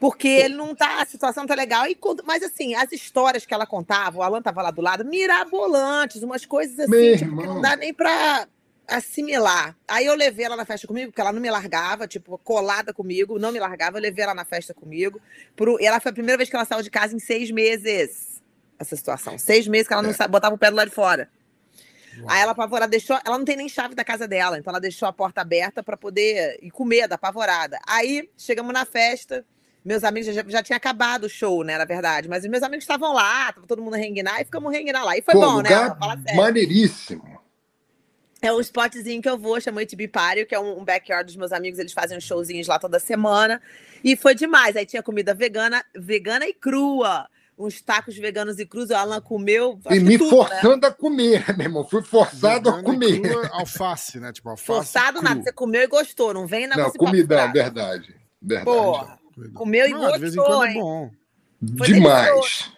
[0.00, 1.84] Porque ele não tá, a situação tá legal.
[1.88, 6.22] E, mas assim, as histórias que ela contava, o Alan tava lá do lado, mirabolantes,
[6.22, 8.46] umas coisas assim, tipo, que não dá nem pra
[8.88, 9.76] assimilar.
[9.86, 13.38] Aí eu levei ela na festa comigo, porque ela não me largava, tipo, colada comigo,
[13.38, 15.20] não me largava, eu levei ela na festa comigo.
[15.54, 18.42] Pro, e ela foi a primeira vez que ela saiu de casa em seis meses.
[18.78, 19.36] Essa situação.
[19.38, 21.28] Seis meses que ela não sa- botava o pé do lado de fora.
[22.26, 25.06] Aí ela apavorada deixou, ela não tem nem chave da casa dela, então ela deixou
[25.06, 27.78] a porta aberta para poder ir com medo, apavorada.
[27.86, 29.44] Aí chegamos na festa,
[29.84, 32.82] meus amigos já, já tinha acabado o show, né, na verdade, mas os meus amigos
[32.82, 35.16] estavam lá, tava todo mundo renguinar e ficamos renguinar lá.
[35.16, 35.68] E foi Pô, bom, né?
[36.34, 37.37] maneiríssimo.
[38.40, 41.36] É um spotzinho que eu vou, chama HB Party, que é um, um backyard dos
[41.36, 43.60] meus amigos, eles fazem uns showzinhos lá toda semana.
[44.04, 44.76] E foi demais.
[44.76, 47.28] Aí tinha comida vegana, vegana e crua.
[47.58, 49.80] Uns tacos veganos e crus, o Alan comeu.
[49.90, 50.48] E me tudo, né?
[50.48, 51.84] forçando a comer, meu irmão.
[51.84, 53.20] Fui forçado a Vegana e comer.
[53.20, 54.32] crua, alface, né?
[54.32, 54.66] Tipo, alface.
[54.66, 55.28] Forçado cru.
[55.28, 58.14] nada, você comeu e gostou, não vem na Não, comidão, verdade.
[58.40, 58.64] Verdade.
[58.64, 59.18] Porra,
[59.54, 60.80] comeu e Não, de vez em gostou, quando é hein?
[60.80, 61.10] bom.
[61.76, 62.72] Foi Demais.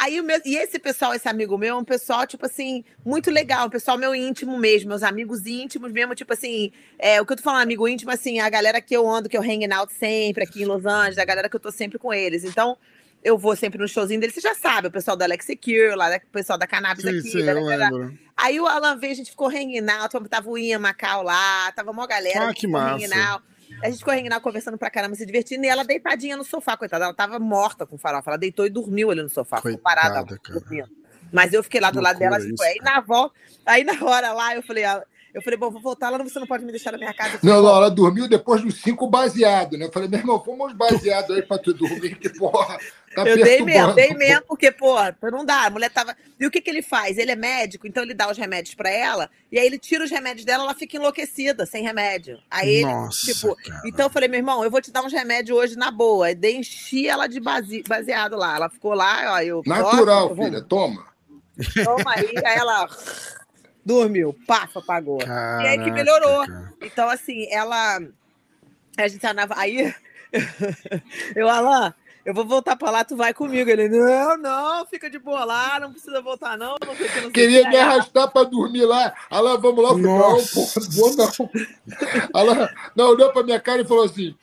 [0.00, 3.32] Aí o meu, e esse pessoal, esse amigo meu, é um pessoal, tipo assim, muito
[3.32, 7.32] legal, um pessoal meu íntimo mesmo, meus amigos íntimos mesmo, tipo assim, é, o que
[7.32, 9.92] eu tô falando, amigo íntimo, assim, a galera que eu ando, que eu hang out
[9.92, 12.44] sempre aqui em Los Angeles, a galera que eu tô sempre com eles.
[12.44, 12.78] Então,
[13.24, 16.10] eu vou sempre no showzinho deles, você já sabe, o pessoal da Alex Secure, lá,
[16.10, 17.30] né, o pessoal da Cannabis Sim, aqui.
[17.32, 18.10] sim, da- da- da-.
[18.36, 21.90] Aí o Alan veio, a gente ficou hanging out, tava o Ian Macau lá, tava
[21.90, 22.50] uma galera.
[22.50, 23.42] Ah, que massa.
[23.82, 27.04] A gente ficou out, conversando pra caramba, se divertindo, e ela deitadinha no sofá, coitada.
[27.04, 28.30] Ela tava morta com farofa.
[28.30, 30.88] Ela deitou e dormiu ali no sofá, parada Coitada, dormindo.
[31.32, 33.34] Mas eu fiquei lá do lado dela, loucura tipo, isso, aí na volta,
[33.66, 36.46] aí na hora lá, eu falei, ah, eu falei, bom, vou voltar lá, você não
[36.46, 37.38] pode me deixar na minha casa.
[37.38, 39.86] Falei, Não, "Bom, não, ela dormiu depois dos cinco baseados, né?
[39.86, 42.78] Eu falei, meu irmão, fomos baseados aí pra tu dormir, que porra,
[43.14, 44.96] tá Eu dei mesmo, dei mesmo, porque, pô,
[45.30, 45.66] não dá.
[45.66, 46.16] A mulher tava.
[46.40, 47.18] E o que, que ele faz?
[47.18, 50.10] Ele é médico, então ele dá os remédios pra ela, e aí ele tira os
[50.10, 52.38] remédios dela, ela fica enlouquecida, sem remédio.
[52.50, 53.82] Aí ele, Nossa, tipo, cara.
[53.84, 56.30] então eu falei, meu irmão, eu vou te dar uns remédios hoje na boa.
[56.30, 58.56] E dei, enchi ela de base- baseado lá.
[58.56, 59.62] Ela ficou lá, ó, eu.
[59.66, 61.06] Natural, filha, toma.
[61.84, 62.86] Toma aí, aí ela
[63.88, 65.18] dormiu, pafa, apagou.
[65.22, 66.46] e aí que Caraca, melhorou.
[66.46, 66.74] cara.
[66.82, 67.98] Então, assim, ela.
[68.98, 69.54] A gente andava.
[69.56, 69.94] Aí.
[71.34, 73.70] eu, Alan, eu vou voltar pra lá, tu vai comigo.
[73.70, 76.76] Ele, não, não, fica de boa lá, não precisa voltar, não.
[76.86, 77.68] não sei não Queria que.
[77.70, 79.14] me arrastar pra dormir lá.
[79.30, 79.90] Ela, vamos lá.
[79.90, 81.16] Eu falei, não, porra, não vou
[82.54, 82.68] não.
[82.94, 84.36] Não, olhou pra minha cara e falou assim: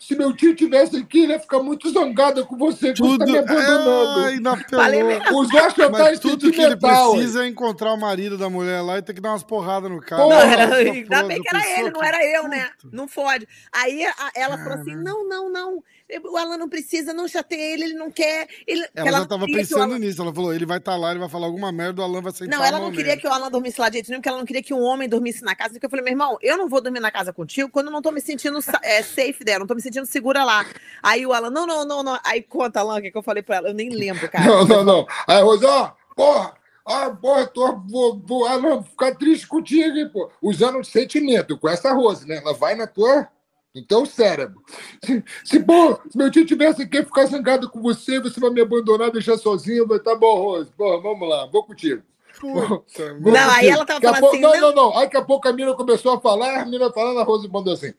[0.00, 3.24] se meu tio tivesse aqui, ele ia ficar muito zangado com você, que você tá
[3.26, 3.32] Tudo.
[3.32, 4.64] me abandonando.
[4.70, 5.38] Falei mesmo.
[5.38, 9.02] Os tá Mas tudo que ele precisa é encontrar o marido da mulher lá e
[9.02, 10.22] ter que dar umas porradas no cara.
[10.22, 12.70] Não, era, ainda bem que era pessoa ele, não era eu, né?
[12.80, 12.96] Puta.
[12.96, 13.46] Não fode.
[13.70, 15.84] Aí a- ela falou assim: não, não, não.
[16.24, 18.48] O Alan não precisa, não chateia ele, ele não quer.
[18.66, 20.20] Ele, que Ela já tava pensando Alan- nisso.
[20.20, 22.58] Ela falou: ele vai estar lá, ele vai falar alguma merda, o Alan vai sentar
[22.58, 24.46] Não, ela não queria que o Alan dormisse lá de jeito nenhum, porque ela não
[24.46, 25.74] queria que um homem dormisse na casa.
[25.74, 28.02] Porque eu falei, meu irmão, eu não vou dormir na casa contigo quando eu não
[28.02, 30.64] tô me sentindo é, safe dela, não tô me sentindo segura lá.
[31.02, 32.18] Aí o Alan, não, não, não, não.
[32.24, 33.68] Aí conta, Alan, o que, que eu falei pra ela?
[33.68, 34.44] Eu nem lembro, cara.
[34.44, 35.06] Não, não, não.
[35.26, 36.54] Aí a Rosa, ó, porra,
[36.86, 40.30] ah, porra, tô, vou, vou não, ficar triste contigo, hein, pô.
[40.42, 42.36] Usando sentimento com essa Rose, né?
[42.36, 43.28] Ela vai na tua,
[43.74, 44.60] no teu cérebro.
[45.04, 48.60] Se, se, pô, se meu tio tivesse aqui ficar zangado com você, você vai me
[48.60, 50.70] abandonar, deixar sozinho, vai tá bom, Rose.
[50.76, 52.02] Pô, vamos lá, vou contigo.
[52.40, 54.96] Puta, Não, aí ela tava falando pouco- assim, Não, não- não, não.
[54.98, 57.74] Aí daqui a pouco a mina começou a falar, a mina falando, a Rose mandou
[57.74, 57.92] assim.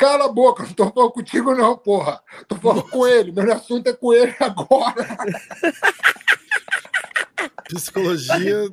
[0.00, 2.22] Cala a boca, não tô falando contigo, não, porra.
[2.48, 3.32] Tô falando com ele.
[3.32, 5.06] Meu assunto é com ele agora.
[7.68, 8.70] Psicologia.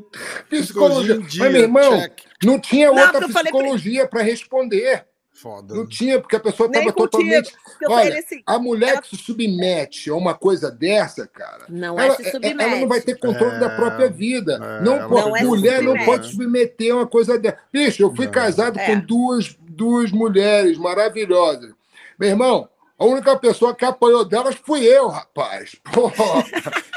[0.50, 1.16] Psicologia.
[1.20, 2.14] Mas, meu irmão, check.
[2.44, 5.06] não tinha Não, outra psicologia para responder.
[5.34, 5.76] Foda.
[5.76, 7.54] Não tinha, porque a pessoa estava totalmente.
[7.88, 11.66] Olha, assim, a mulher ela- que se submete a uma coisa dessa, cara.
[11.70, 12.80] Não é ela, se ela submete.
[12.82, 14.54] não vai ter controle É, da própria vida.
[14.56, 17.60] é, não ela pode, não é se mulher não pode submeter a uma coisa dessa.
[17.72, 18.32] Bicho, eu fui Não.
[18.32, 18.86] casado É.
[18.88, 21.72] com duas, duas mulheres maravilhosas.
[22.20, 22.68] Meu irmão,
[23.00, 25.76] a única pessoa que apanhou delas fui eu, rapaz.
[25.94, 26.44] Porra.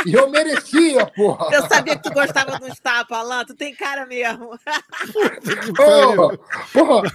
[0.06, 1.48] e eu merecia, porra.
[1.52, 4.58] eu sabia que tu gostava dos tapas, Alan, tu tem cara mesmo.
[5.76, 6.38] Porra,
[6.72, 7.12] porra.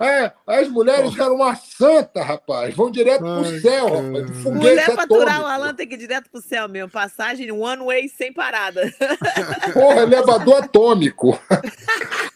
[0.00, 2.74] É, as mulheres eram uma santa, rapaz.
[2.74, 4.00] Vão direto pro Ai, céu, cara.
[4.00, 4.42] rapaz.
[4.42, 5.46] Foguete Mulher pra aturar o.
[5.46, 6.90] Alan tem que ir direto pro céu mesmo.
[6.90, 8.90] Passagem one way sem parada.
[9.74, 11.38] Porra, elevador atômico.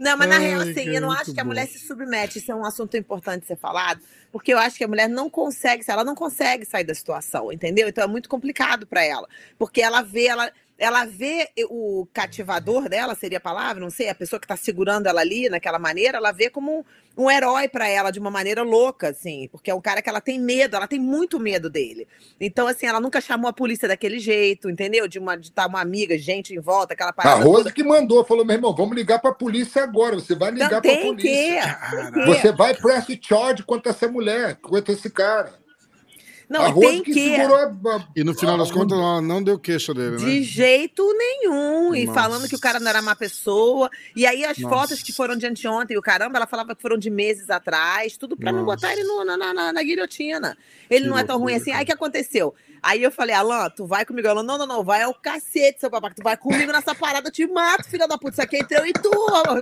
[0.00, 1.48] Não, mas na Ai, real, assim, eu não acho que a bom.
[1.48, 2.38] mulher se submete.
[2.38, 5.84] Isso é um assunto importante ser falado, porque eu acho que a mulher não consegue,
[5.88, 7.88] ela não consegue sair da situação, entendeu?
[7.88, 13.16] Então é muito complicado para ela, porque ela vê, ela, ela vê o cativador dela,
[13.16, 16.30] seria a palavra, não sei, a pessoa que tá segurando ela ali naquela maneira, ela
[16.30, 16.78] vê como
[17.16, 20.08] um, um herói para ela de uma maneira louca, assim, porque é um cara que
[20.08, 22.06] ela tem medo, ela tem muito medo dele.
[22.40, 25.08] Então, assim, ela nunca chamou a polícia daquele jeito, entendeu?
[25.08, 27.44] De uma de estar uma amiga, gente em volta, aquela A parada.
[27.44, 27.72] Rosa toda.
[27.72, 30.14] que mandou, falou: meu irmão, vamos ligar pra polícia agora.
[30.14, 31.78] Você vai ligar pra tem que, polícia.
[32.12, 32.26] que.
[32.26, 35.52] Você vai press charge contra essa mulher, contra esse cara.
[36.48, 37.34] Não, a e tem que, que.
[37.36, 37.70] a.
[38.16, 40.16] E no final das contas, ela não deu queixa dele, né?
[40.16, 41.94] De jeito nenhum.
[41.94, 42.18] E Nossa.
[42.20, 43.90] falando que o cara não era má pessoa.
[44.16, 44.74] E aí as Nossa.
[44.74, 48.36] fotos que foram de anteontem, o caramba, ela falava que foram de meses atrás, tudo
[48.36, 50.56] pra não botar ele no- na, na, na- na guilhotina.
[50.88, 51.66] Ele Que não é tão ruim assim.
[51.66, 51.78] cara.
[51.78, 52.54] Aí o que aconteceu?
[52.82, 54.28] Aí eu falei, Alan, tu vai comigo?
[54.28, 56.14] Ela, não, não, não, vai ao cacete, seu babaca.
[56.14, 58.32] Tu vai comigo nessa parada, eu te mato, filha da puta.
[58.32, 59.10] Isso aqui é entre eu e tu,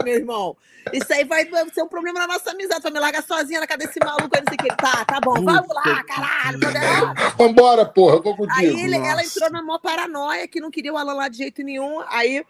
[0.05, 0.57] meu irmão.
[0.93, 2.81] Isso aí vai ser um problema na nossa amizade.
[2.81, 4.77] Tu vai me largar sozinha na casa desse maluco aí, não sei o que.
[4.77, 7.15] Tá, tá bom, vamos lá, caralho, poderosa.
[7.37, 8.59] Vambora, porra, eu vou contigo.
[8.59, 11.63] Aí ele, ela entrou na maior paranoia, que não queria o Alan lá de jeito
[11.63, 12.01] nenhum.
[12.09, 12.45] Aí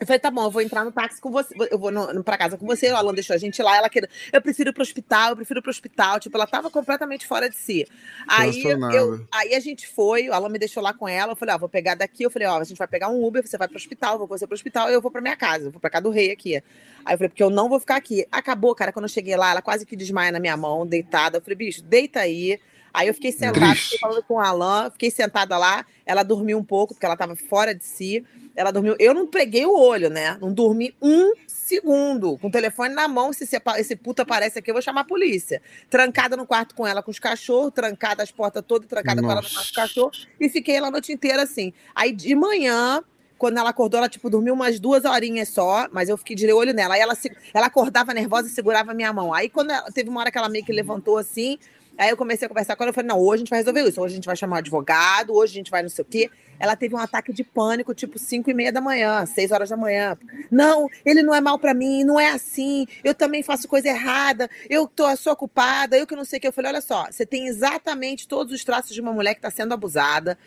[0.00, 2.24] eu falei, tá bom, eu vou entrar no táxi com você, eu vou no, no,
[2.24, 4.72] pra casa com você, o Alan deixou a gente lá, ela queria, eu prefiro ir
[4.72, 7.86] pro hospital, eu prefiro ir pro hospital, tipo, ela tava completamente fora de si.
[8.26, 11.54] Aí, eu, aí a gente foi, o Alan me deixou lá com ela, eu falei,
[11.54, 13.68] ó, vou pegar daqui, eu falei, ó, a gente vai pegar um Uber, você vai
[13.68, 15.80] pro hospital, eu vou com você pro hospital, eu vou pra minha casa, eu vou
[15.80, 16.56] pra casa do rei aqui.
[17.04, 18.26] Aí eu falei, porque eu não vou ficar aqui.
[18.32, 21.40] Acabou, cara, quando eu cheguei lá, ela quase que desmaia na minha mão, deitada, eu
[21.40, 22.58] falei, bicho, deita aí,
[22.94, 26.62] Aí eu fiquei sentada, fiquei falando com o Alan, fiquei sentada lá, ela dormiu um
[26.62, 28.24] pouco, porque ela estava fora de si.
[28.56, 28.94] Ela dormiu.
[28.98, 30.38] Eu não preguei o olho, né?
[30.40, 32.38] Não dormi um segundo.
[32.38, 35.04] Com o telefone na mão, se esse, esse puta aparece aqui, eu vou chamar a
[35.04, 35.60] polícia.
[35.90, 39.26] Trancada no quarto com ela com os cachorros, trancada as portas todas, trancada Nossa.
[39.26, 41.72] com ela no quarto com os cachorros, e fiquei lá a noite inteira assim.
[41.94, 43.02] Aí de manhã,
[43.38, 46.72] quando ela acordou, ela, tipo, dormiu umas duas horinhas só, mas eu fiquei de olho
[46.72, 46.94] nela.
[46.94, 47.14] Aí ela,
[47.52, 49.34] ela acordava nervosa e segurava a minha mão.
[49.34, 51.58] Aí, quando ela, teve uma hora que ela meio que levantou assim,
[51.96, 53.82] Aí eu comecei a conversar com ela, eu falei, não, hoje a gente vai resolver
[53.82, 56.06] isso, hoje a gente vai chamar um advogado, hoje a gente vai não sei o
[56.06, 56.30] quê.
[56.58, 59.76] Ela teve um ataque de pânico, tipo, 5 e meia da manhã, 6 horas da
[59.76, 60.16] manhã.
[60.50, 64.48] Não, ele não é mal para mim, não é assim, eu também faço coisa errada,
[64.68, 66.48] eu tô, sou culpada, eu que não sei o que.
[66.48, 69.50] Eu falei, olha só, você tem exatamente todos os traços de uma mulher que está
[69.50, 70.38] sendo abusada,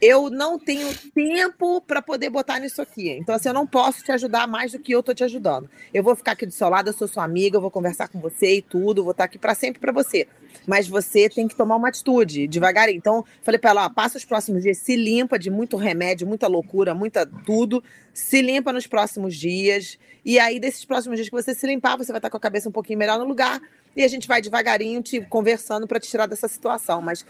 [0.00, 3.10] eu não tenho tempo para poder botar nisso aqui.
[3.10, 5.70] Então, assim, eu não posso te ajudar mais do que eu tô te ajudando.
[5.92, 8.20] Eu vou ficar aqui do seu lado, eu sou sua amiga, eu vou conversar com
[8.20, 10.28] você e tudo, vou estar aqui para sempre para você.
[10.66, 12.98] Mas você tem que tomar uma atitude, devagarinho.
[12.98, 16.46] Então, falei para ela, ó, passa os próximos dias, se limpa de muito remédio, muita
[16.46, 17.82] loucura, muita tudo,
[18.12, 19.98] se limpa nos próximos dias.
[20.24, 22.68] E aí, desses próximos dias que você se limpar, você vai estar com a cabeça
[22.68, 23.60] um pouquinho melhor no lugar.
[23.96, 27.00] E a gente vai devagarinho te conversando para te tirar dessa situação.
[27.00, 27.24] Mas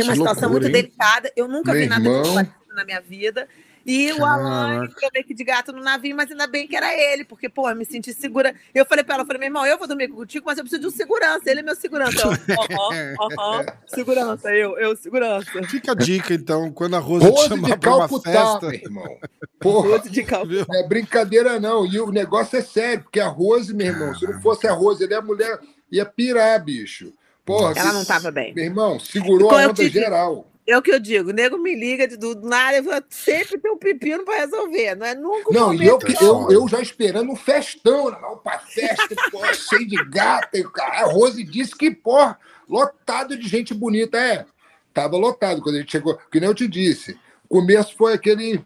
[0.00, 0.72] é uma situação loucura, muito hein?
[0.72, 1.32] delicada.
[1.36, 2.48] Eu nunca Meu vi nada irmão.
[2.74, 3.48] na minha vida.
[3.86, 4.22] E Caraca.
[4.22, 7.22] o Alan entrou meio que de gato no navio, mas ainda bem que era ele,
[7.22, 8.54] porque, pô, eu me senti segura.
[8.74, 10.80] Eu falei pra ela, eu falei, meu irmão, eu vou dormir contigo, mas eu preciso
[10.80, 11.50] de um segurança.
[11.50, 12.26] Ele é meu segurança.
[12.26, 15.62] Aham, aham, segurança, eu, eu, segurança.
[15.64, 18.68] Fica a dica, então, quando a Rosa te chamar pra uma festa...
[18.68, 19.18] meu irmão.
[19.60, 23.86] Porra, de não é brincadeira não, e o negócio é sério, porque a Rose, meu
[23.86, 25.58] irmão, se não fosse a Rose, ele é a mulher,
[25.90, 27.12] ia pirar, bicho.
[27.44, 28.54] Porra, ela não estava bem.
[28.54, 30.50] Meu irmão, segurou a onda geral.
[30.66, 33.70] É o que eu digo, o nego me liga de do nada, eu sempre tem
[33.70, 37.30] um pepino para resolver, não é nunca um Não, e eu, eu, eu, já esperando
[37.30, 41.76] um festão, não, pra festa, porra, cheio de gata, e o cara, a Rose disse
[41.76, 44.46] que, porra, lotado de gente bonita, é,
[44.94, 47.12] tava lotado quando a gente chegou, que nem eu te disse,
[47.46, 48.64] o começo foi aquele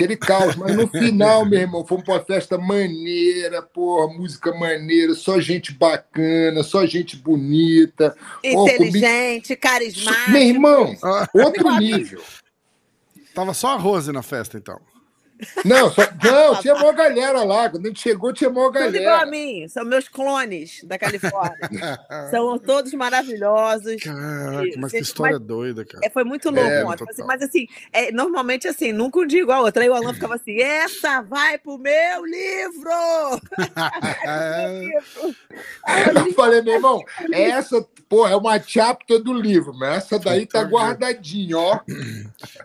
[0.00, 0.56] aquele caos.
[0.56, 5.72] Mas no final, meu irmão, fomos para uma festa maneira, porra, música maneira, só gente
[5.72, 8.16] bacana, só gente bonita.
[8.42, 9.60] Inteligente, comi...
[9.60, 10.30] carismático.
[10.30, 10.96] Meu irmão,
[11.34, 12.22] outro nível.
[13.34, 14.80] Tava só a Rose na festa, então.
[15.64, 17.68] Não, só, não, tinha uma galera lá.
[17.68, 18.92] Quando a gente chegou, tinha uma galera.
[18.92, 19.68] Tudo igual a mim.
[19.68, 21.68] São meus clones da Califórnia.
[22.30, 24.02] São todos maravilhosos.
[24.02, 26.04] Caraca, mas que história mas, doida, cara.
[26.04, 27.04] É, foi muito louco é, ontem.
[27.26, 29.82] Mas assim, é, normalmente assim, nunca um dia igual a outra.
[29.82, 32.90] Aí o Alan ficava assim: essa vai pro meu livro!
[35.84, 40.46] Aí eu falei, meu irmão, essa, pô, é uma chapter do livro, mas essa daí
[40.46, 41.80] tá guardadinha, ó.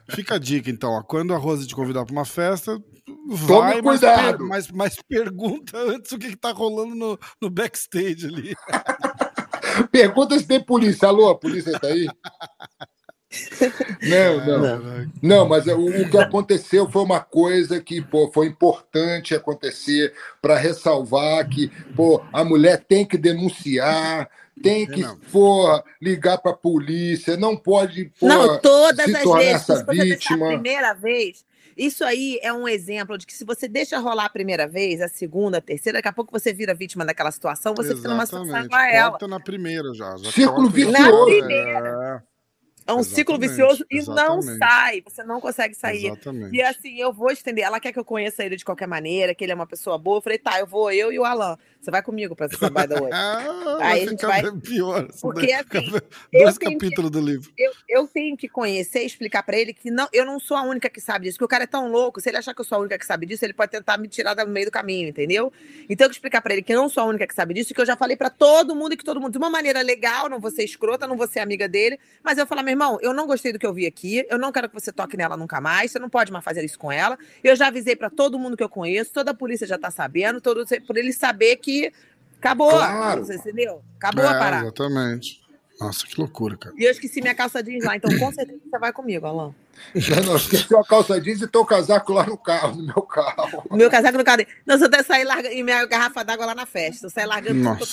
[0.09, 1.01] Fica a dica, então, ó.
[1.03, 2.83] Quando a Rosa te convidar pra uma festa, festa,
[3.27, 4.47] vai, Tome cuidado.
[4.47, 8.55] Mas, mas, mas, pergunta antes o que, está rolando no, no backstage ali.
[9.91, 11.07] pergunta se tem polícia.
[11.07, 12.07] Alô, a polícia está aí?
[14.01, 15.11] Não, não.
[15.21, 20.57] Não, mas o, o, que aconteceu foi uma coisa que pô, foi importante acontecer para
[20.57, 24.29] ressalvar que pô, a mulher tem que denunciar,
[24.61, 29.39] tem que porra, ligar para a polícia, não pode porra, não, todas se as tornar
[29.39, 30.45] vezes, essa vítima.
[30.45, 31.45] A primeira vez,
[31.77, 35.07] isso aí é um exemplo de que se você deixa rolar a primeira vez, a
[35.07, 38.01] segunda, a terceira, daqui a pouco você vira vítima daquela situação, você Exatamente.
[38.01, 39.09] fica numa situação igual a ela.
[39.11, 40.15] Corta na primeira já.
[40.17, 41.01] já Círculo vicioso.
[41.01, 42.21] Na primeira.
[42.31, 42.34] É.
[42.87, 44.45] É um exatamente, ciclo vicioso e exatamente.
[44.45, 46.05] não sai, você não consegue sair.
[46.05, 46.55] Exatamente.
[46.55, 47.63] E assim, eu vou estender.
[47.63, 50.17] Ela quer que eu conheça ele de qualquer maneira, que ele é uma pessoa boa.
[50.17, 51.57] Eu falei, tá, eu vou, eu e o Alan.
[51.81, 53.09] Você vai comigo pra essa trabalho hoje.
[53.13, 54.43] ah, Aí a gente vai.
[54.61, 55.91] Pior, Porque assim.
[56.31, 57.51] Dois capítulos do livro.
[57.57, 60.61] Eu, eu tenho que conhecer e explicar pra ele que não, eu não sou a
[60.61, 61.37] única que sabe disso.
[61.39, 62.21] Que o cara é tão louco.
[62.21, 64.07] Se ele achar que eu sou a única que sabe disso, ele pode tentar me
[64.07, 65.51] tirar do meio do caminho, entendeu?
[65.83, 67.53] Então eu tenho que explicar pra ele que eu não sou a única que sabe
[67.53, 69.81] disso, que eu já falei pra todo mundo e que todo mundo, de uma maneira
[69.81, 71.99] legal, não vou ser escrota, não vou ser amiga dele.
[72.23, 74.51] Mas eu falar, meu irmão, eu não gostei do que eu vi aqui, eu não
[74.51, 77.17] quero que você toque nela nunca mais, você não pode mais fazer isso com ela.
[77.43, 80.39] Eu já avisei para todo mundo que eu conheço, toda a polícia já tá sabendo,
[80.39, 81.91] todo, por ele saber que
[82.37, 82.69] acabou.
[82.69, 83.25] Claro.
[83.25, 83.81] Você entendeu?
[83.97, 84.65] Acabou é, a parada.
[84.65, 85.43] Exatamente.
[85.79, 86.75] Nossa, que loucura, cara.
[86.77, 89.53] E eu esqueci minha calça jeans lá, então com certeza você vai comigo, Alan.
[89.93, 93.01] Eu não esqueci a calça jeans e tô o casaco lá no carro, no meu
[93.01, 93.63] carro.
[93.71, 94.49] Meu casaco no carro dele.
[94.65, 95.51] Não, se eu até sair larga...
[95.51, 97.05] e minha garrafa d'água lá na festa.
[97.05, 97.87] Eu saí largando tudo.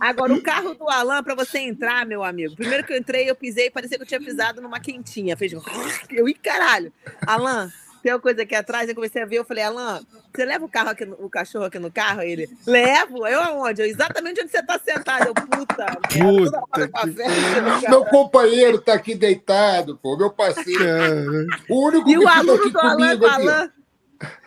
[0.00, 2.56] Agora, o carro do Alan, pra você entrar, meu amigo.
[2.56, 5.36] Primeiro que eu entrei, eu pisei, parecia que eu tinha pisado numa quentinha.
[5.36, 5.52] Fez.
[5.52, 5.60] um
[6.10, 6.92] Eu, ih, caralho.
[7.26, 7.70] Alan,
[8.02, 10.00] tem uma coisa aqui atrás, eu comecei a ver, eu falei, Alan,
[10.34, 12.22] você leva o carro aqui, no- o cachorro aqui no carro?
[12.22, 13.26] Ele, levo.
[13.26, 13.82] Eu aonde?
[13.82, 15.26] Eu, exatamente onde você tá sentado.
[15.28, 17.90] Eu, puta, merda, Puta festa.
[17.90, 20.84] Meu companheiro tá aqui deitado, pô, meu parceiro.
[21.68, 23.48] O único E que o fica aluno aqui do Alan comigo com o aqui.
[23.48, 23.72] Alan.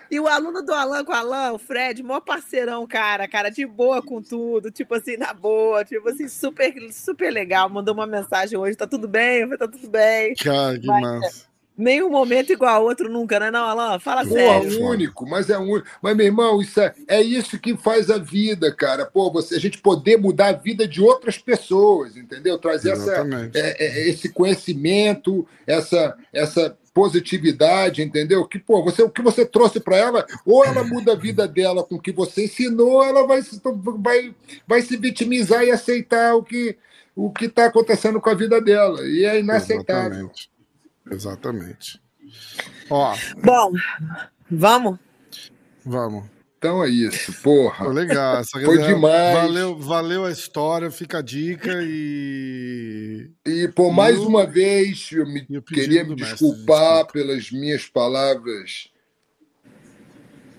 [0.09, 3.65] E o aluno do Alan com o Alan, o Fred, mó parceirão, cara, cara, de
[3.65, 7.69] boa com tudo, tipo assim, na boa, tipo assim, super, super legal.
[7.69, 9.37] Mandou uma mensagem hoje, tá tudo bem?
[9.39, 10.33] Eu falei, tá tudo bem.
[10.35, 11.45] cara, que Vai, massa.
[11.81, 13.99] Nenhum momento igual ao outro nunca, né, não, Alan?
[13.99, 14.85] Fala Porra, sério.
[14.85, 15.87] único, mas é único.
[15.99, 19.03] Mas, meu irmão, isso é, é isso que faz a vida, cara.
[19.03, 22.59] Pô, você, a gente poder mudar a vida de outras pessoas, entendeu?
[22.59, 28.45] Trazer essa, é, é, esse conhecimento, essa, essa positividade, entendeu?
[28.45, 31.83] Que, pô, você, o que você trouxe para ela, ou ela muda a vida dela
[31.83, 33.59] com o que você ensinou, ela vai, se-
[33.97, 34.35] vai,
[34.67, 36.77] vai se vitimizar e aceitar o que
[37.15, 39.01] o que está acontecendo com a vida dela.
[39.05, 40.11] E é inaceitável.
[40.11, 40.50] Exatamente.
[41.09, 42.01] Exatamente.
[42.89, 43.71] Ó, Bom,
[44.49, 44.99] vamos?
[45.85, 46.25] vamos.
[46.57, 47.87] Então é isso, porra.
[47.87, 48.37] legal.
[48.37, 49.33] Essa Foi resenha- demais.
[49.35, 53.31] Valeu, valeu a história, fica a dica e.
[53.47, 56.79] E por mais E o- uma vez, eu me, e pedido queria me mestre, desculpar
[57.05, 57.13] desculpa.
[57.13, 58.89] pelas minhas palavras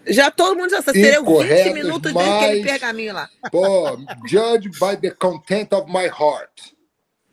[0.08, 3.30] Já todo mundo já sabe, eu 20 Incorretas, minutos daquele mas- pergaminho lá.
[3.52, 6.74] Pô, judge by the content of my heart.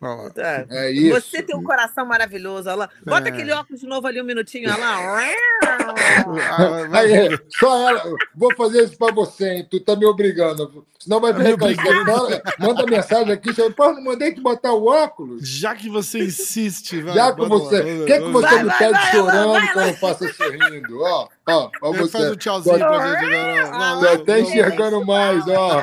[0.02, 0.32] Lá.
[0.38, 0.66] É.
[0.70, 1.20] É isso.
[1.22, 2.88] Você tem um coração maravilhoso, Alan.
[3.06, 3.32] Bota É.
[3.32, 4.98] aquele óculos de novo ali um minutinho, Alan.
[6.90, 8.04] Vai- Aí, só ela.
[8.36, 9.68] Vou fazer isso pra você, hein?
[9.70, 10.86] Tu tá me obrigando.
[11.00, 12.12] Senão vai ver obrigando.
[12.60, 13.54] Manda mensagem aqui.
[13.72, 15.48] Pô, não mandei te botar o óculos?
[15.48, 17.14] Já que você insiste, vai.
[17.16, 17.80] Já que lá, você.
[18.02, 19.94] O que, é que você Vai, me vai, pede vai, chorando vai, vai, quando eu
[19.96, 21.02] faço sorrindo?
[21.02, 22.12] Ó, ó, ó você.
[22.18, 23.70] faz um tchauzinho Tô- pra gente agora.
[23.70, 23.74] ó.
[23.82, 25.80] Alan, Tô até enxergando mais, ó.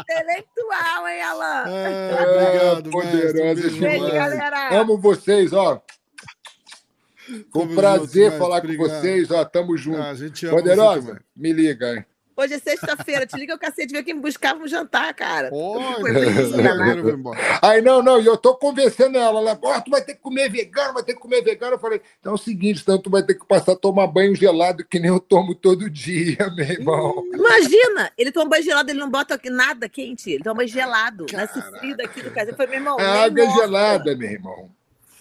[0.00, 1.64] Intelectual, hein, Alan?
[1.68, 4.72] É, obrigado, poderosa demais.
[4.72, 5.82] Amo vocês, ó.
[7.52, 9.00] Foi um prazer junto, falar mestre, com obrigado.
[9.02, 9.44] vocês, ó.
[9.44, 10.00] Tamo junto.
[10.02, 12.04] Ah, a gente ama você Poderosa, me liga, hein?
[12.40, 15.50] Hoje é sexta-feira, te liga o cacete, vem aqui me buscar um jantar, cara.
[15.52, 16.10] Oi.
[17.60, 19.40] Aí, não, não, e eu tô convencendo ela.
[19.40, 21.74] Ela, ó, tu vai ter que comer vegano, vai ter que comer vegano.
[21.74, 24.34] Eu falei, então é o seguinte, então tu vai ter que passar a tomar banho
[24.34, 27.22] gelado, que nem eu tomo todo dia, meu irmão.
[27.30, 31.26] Imagina, ele toma banho gelado, ele não bota nada quente, ele toma banho gelado.
[31.30, 32.52] Nesse frio daqui do caso.
[32.52, 33.60] Eu falei, meu irmão, nem água é morta.
[33.60, 34.79] gelada, meu irmão.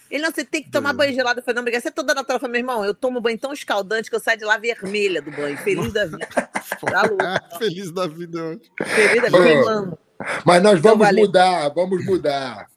[0.10, 1.40] Ele não, você tem que tomar banho gelado.
[1.40, 1.82] Eu falei, não, obrigado.
[1.84, 2.38] Você é toda natural.
[2.38, 5.22] Eu falei, meu irmão, eu tomo banho tão escaldante que eu saio de lá vermelha
[5.22, 6.28] do banho, feliz da vida.
[6.80, 7.18] Tá louco.
[7.60, 8.62] Feliz da vida hoje.
[8.86, 9.98] Feliz da vida.
[10.46, 11.26] Mas nós Então, vamos valeu.
[11.26, 12.68] mudar, vamos mudar.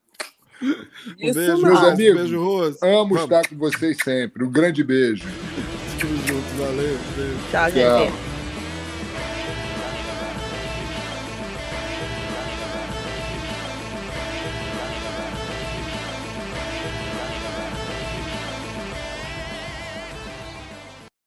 [0.61, 0.69] Um
[1.21, 1.89] Isso beijo, meus não.
[1.91, 2.21] amigos.
[2.23, 2.79] Beijo, Rose.
[2.83, 3.23] Amo Vamos.
[3.23, 4.45] estar com vocês sempre.
[4.45, 5.25] Um grande beijo.
[6.01, 6.99] Tamo junto, valeu.
[7.17, 7.39] Beijo.
[7.51, 7.71] Tchau, Tchau.
[7.71, 8.32] gente.